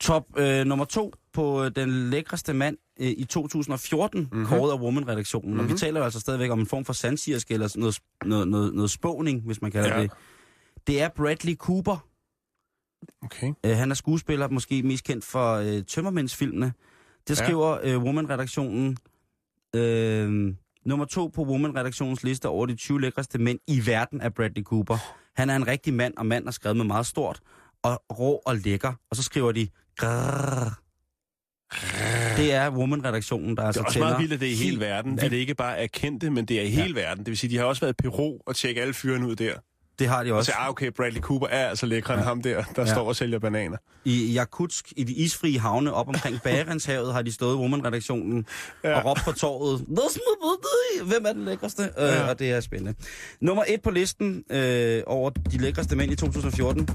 [0.00, 4.28] Top øh, nummer to på øh, den lækreste mand øh, i 2014, Mhm.
[4.32, 4.46] mm-hmm.
[4.46, 5.50] kåret af Woman-redaktionen.
[5.50, 5.60] Mm-hmm.
[5.60, 5.78] Og vi Mhm.
[5.78, 8.90] taler jo altså stadigvæk om en form for sandsirske, eller sådan noget, noget, noget, noget
[8.90, 9.96] spåning, hvis man kalder Ja.
[9.96, 10.02] ja.
[10.02, 10.10] det.
[10.86, 12.06] Det er Bradley Cooper.
[13.22, 13.52] Okay.
[13.66, 16.72] Øh, han er skuespiller, måske mest kendt for øh, Tømmermændsfilmene.
[17.28, 17.44] Det Ja.
[17.44, 18.96] skriver øh, Woman-redaktionen.
[19.76, 20.54] Øh,
[20.86, 24.98] nummer to på Woman-redaktionens liste over de 20 lækreste mænd i verden er Bradley Cooper.
[25.36, 27.40] Han er en rigtig mand, og mand er skrevet med meget stort,
[27.82, 28.92] og rå og lækker.
[29.10, 29.68] Og så skriver de...
[29.96, 30.80] Grrr.
[32.36, 34.80] Det er Woman-redaktionen, der Det altså er også meget vildt, at det er i hele
[34.80, 35.18] verden.
[35.18, 37.18] At det ikke bare er kendte, men det er i hele verden.
[37.18, 39.52] Det vil sige, de har også været i Peru og tjekke alle fyrene ud der.
[39.98, 40.52] Det har de Og også.
[40.52, 42.92] så, ah, okay, Bradley Cooper er altså lækre end ham der, der Ja.
[42.92, 43.76] står og sælger bananer.
[44.04, 48.46] I Jakutsk, i de isfrie havne op omkring Barentshavet, har de stået Woman-redaktionen
[48.84, 48.88] ja.
[48.90, 48.96] Ja.
[48.98, 51.82] og råbt på torvet, "Hvad smed- hvem er den lækreste?
[51.96, 52.06] Ja.
[52.06, 52.22] Ja.
[52.22, 52.94] Øh, og det er spændende.
[53.40, 56.88] Nummer et på listen øh, over de lækreste mænd i 2014,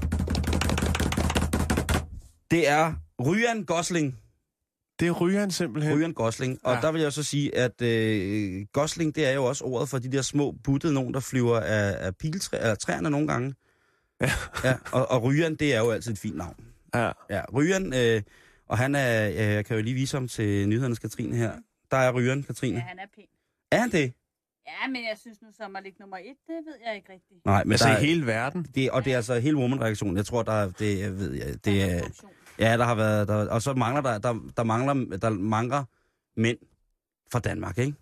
[2.50, 2.92] det er
[3.26, 4.16] Ryan Gosling.
[5.00, 5.98] Det ryger han simpelthen.
[5.98, 6.58] Ryan Gosling.
[6.64, 6.80] Og Ja.
[6.80, 10.12] der vil jeg så sige, at øh, Gosling, det er jo også ordet for de
[10.12, 13.54] der små buttede nogen, der flyver af, af piltræ, eller træerne nogle gange.
[14.20, 14.30] Ja.
[14.64, 16.56] ja og, og Ryan, det er jo altid et fint navn.
[16.94, 17.10] Ja.
[17.30, 18.22] Ja, Ryan, øh,
[18.68, 21.52] og han er, øh, jeg kan jo lige vise ham til nyhedernes Katrine her.
[21.90, 22.76] Der er Ryan, Katrine.
[22.76, 23.24] Ja, han er pæn.
[23.72, 24.12] Er han det?
[24.66, 27.44] Ja, men jeg synes nu som at ligge nummer et, det ved jeg ikke rigtigt.
[27.44, 28.66] Nej, men Altså der i hele verden.
[28.74, 30.16] det, og det er altså hele woman-reaktionen.
[30.16, 32.00] Jeg tror, der er, det, jeg ved jeg, det er, ja,
[32.60, 35.84] der har været, der, og så mangler der, der, der mangler, der mangler
[36.36, 36.58] mænd
[37.32, 37.94] fra Danmark, ikke?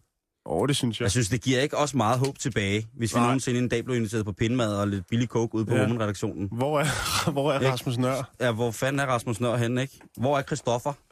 [0.47, 1.05] Åh, oh, det synes jeg.
[1.05, 3.27] Jeg synes, det giver ikke også meget håb tilbage, hvis vi Nej.
[3.27, 5.81] nogensinde en dag blev inviteret på pindemad og lidt billig coke ude på Ja.
[5.81, 5.87] ja.
[5.87, 6.49] woman-redaktionen.
[6.53, 6.85] Hvor er,
[7.33, 7.73] hvor er?
[7.73, 8.31] Rasmus Nør?
[8.41, 10.01] Ja, hvor fanden er Rasmus Nør henne, ikke?
[10.17, 10.93] Hvor er Christoffer?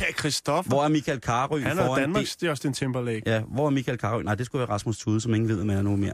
[0.00, 0.68] Ja, Christoffer.
[0.70, 1.60] Hvor er Michael Carø?
[1.60, 3.22] Han er Danmarks Justin Timberlake.
[3.26, 4.22] Ja, hvor er Michael Carø?
[4.22, 6.12] Nej, det skulle være Rasmus Tude, som ingen ved, med nu mere.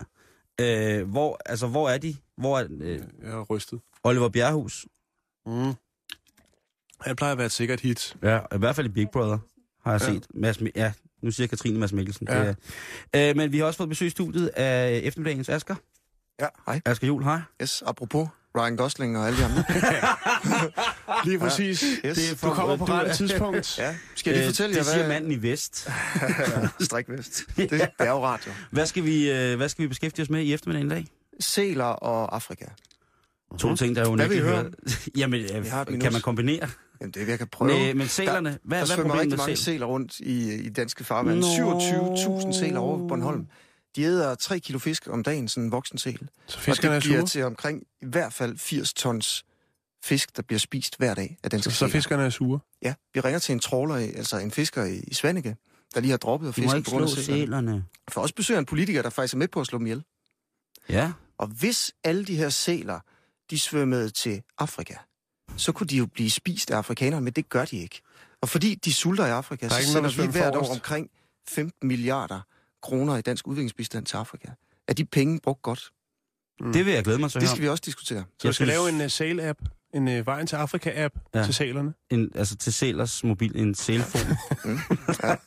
[0.61, 2.17] Øh, hvor, altså, hvor er de?
[2.37, 3.81] Hvor er øh, Jeg er rystet.
[4.05, 4.87] Oliver Bjerrehus?
[5.47, 5.73] Mm.
[7.07, 8.17] Han plejer at være et sikkert hit.
[8.23, 9.39] Ja, i hvert fald i Big Brother,
[9.85, 10.07] har jeg Ja.
[10.07, 10.13] ja.
[10.15, 10.27] set.
[10.35, 10.93] Mads, ja,
[11.23, 12.27] nu siger Katrine Mads Mikkelsen.
[12.31, 12.39] Ja.
[12.49, 12.57] Det
[13.13, 15.75] er- Øh, men vi har også fået besøg i studiet af eftermiddagens Asger.
[16.41, 16.81] Ja, hej.
[16.87, 17.41] Asger Jul, hej.
[17.63, 18.29] Yes, apropos
[18.59, 19.65] Ryan Gosling og alle de andre.
[21.25, 21.81] Lige præcis.
[22.07, 22.19] Yes.
[22.19, 23.79] Det er for- Du kommer på rette tidspunkt.
[23.79, 25.15] Ja, skal jeg lige fortælle Øh, jer, det siger hvad...
[25.15, 25.89] manden i vest.
[26.81, 27.43] Strikvest.
[27.57, 28.53] Det er bjergradio.
[28.71, 31.07] Hvad skal, vi, øh, hvad skal vi beskæftige os med i eftermiddagen i dag?
[31.41, 32.65] Sæler og Afrika.
[33.59, 34.71] To ting, der er jo Hvad vil I ikke høre?
[35.17, 36.69] Jamen, øh, kan man kombinere?
[37.03, 37.73] Jamen, det er, jeg kan prøve.
[37.87, 39.65] Men, men sælerne, hvad, der hvad er svømmer problemet rigtig med mange sæl?
[39.65, 41.39] sæler rundt i, i danske farvand.
[41.39, 41.47] Nå.
[42.51, 43.47] 27.000 sæler over på Bornholm.
[43.97, 46.29] De æder 3 kilo fisk om dagen, sådan en voksen sæl.
[46.47, 47.27] Så Og fiskerne er det bliver sure.
[47.29, 49.45] til omkring i hvert fald 80 tons
[50.05, 51.91] fisk, der bliver spist hver dag af Så, danske så sæler.
[51.93, 52.59] fiskerne er sure.
[52.83, 55.57] Ja, vi ringer til en trawler, altså en fisker i, i Svanike,
[55.95, 57.41] der lige har droppet at De må fiske ikke på grund af sælerne.
[57.41, 57.85] sælerne.
[58.11, 60.03] For også besøger en politiker, der faktisk er med på at slå dem ihjel.
[60.89, 61.13] Ja.
[61.39, 63.01] Og hvis alle de her sæler,
[63.51, 64.95] de svømmede til Afrika,
[65.57, 68.01] så kunne de jo blive spist af afrikanerne, men det gør de ikke.
[68.41, 71.11] Og fordi de sulter i Afrika, er så sender vi hvert år omkring
[71.49, 72.41] 15 milliarder
[72.83, 74.49] kroner i dansk udviklingsbistand til Afrika.
[74.89, 75.91] Er de penge brugt godt?
[76.61, 76.73] Mm.
[76.73, 78.25] Det vil jeg glæde mig til Det skal vi også diskutere.
[78.39, 79.59] Så jeg skal synes- lave en uh, Sail-app,
[79.95, 81.45] en uh, Vejen til Afrika-app Ja.
[81.45, 81.95] til salerne.
[82.11, 84.21] en, altså til Sælers mobil, en sælfon.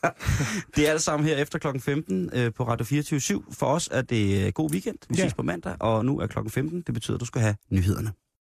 [0.76, 4.02] det er alt sammen her efter klokken 15 øh, på Radio 24 For os er
[4.02, 4.98] det øh, god weekend.
[5.08, 5.22] Vi Ja.
[5.24, 6.80] ses på mandag, og nu er klokken 15.
[6.82, 8.12] Det betyder, at du skal have nyhederne.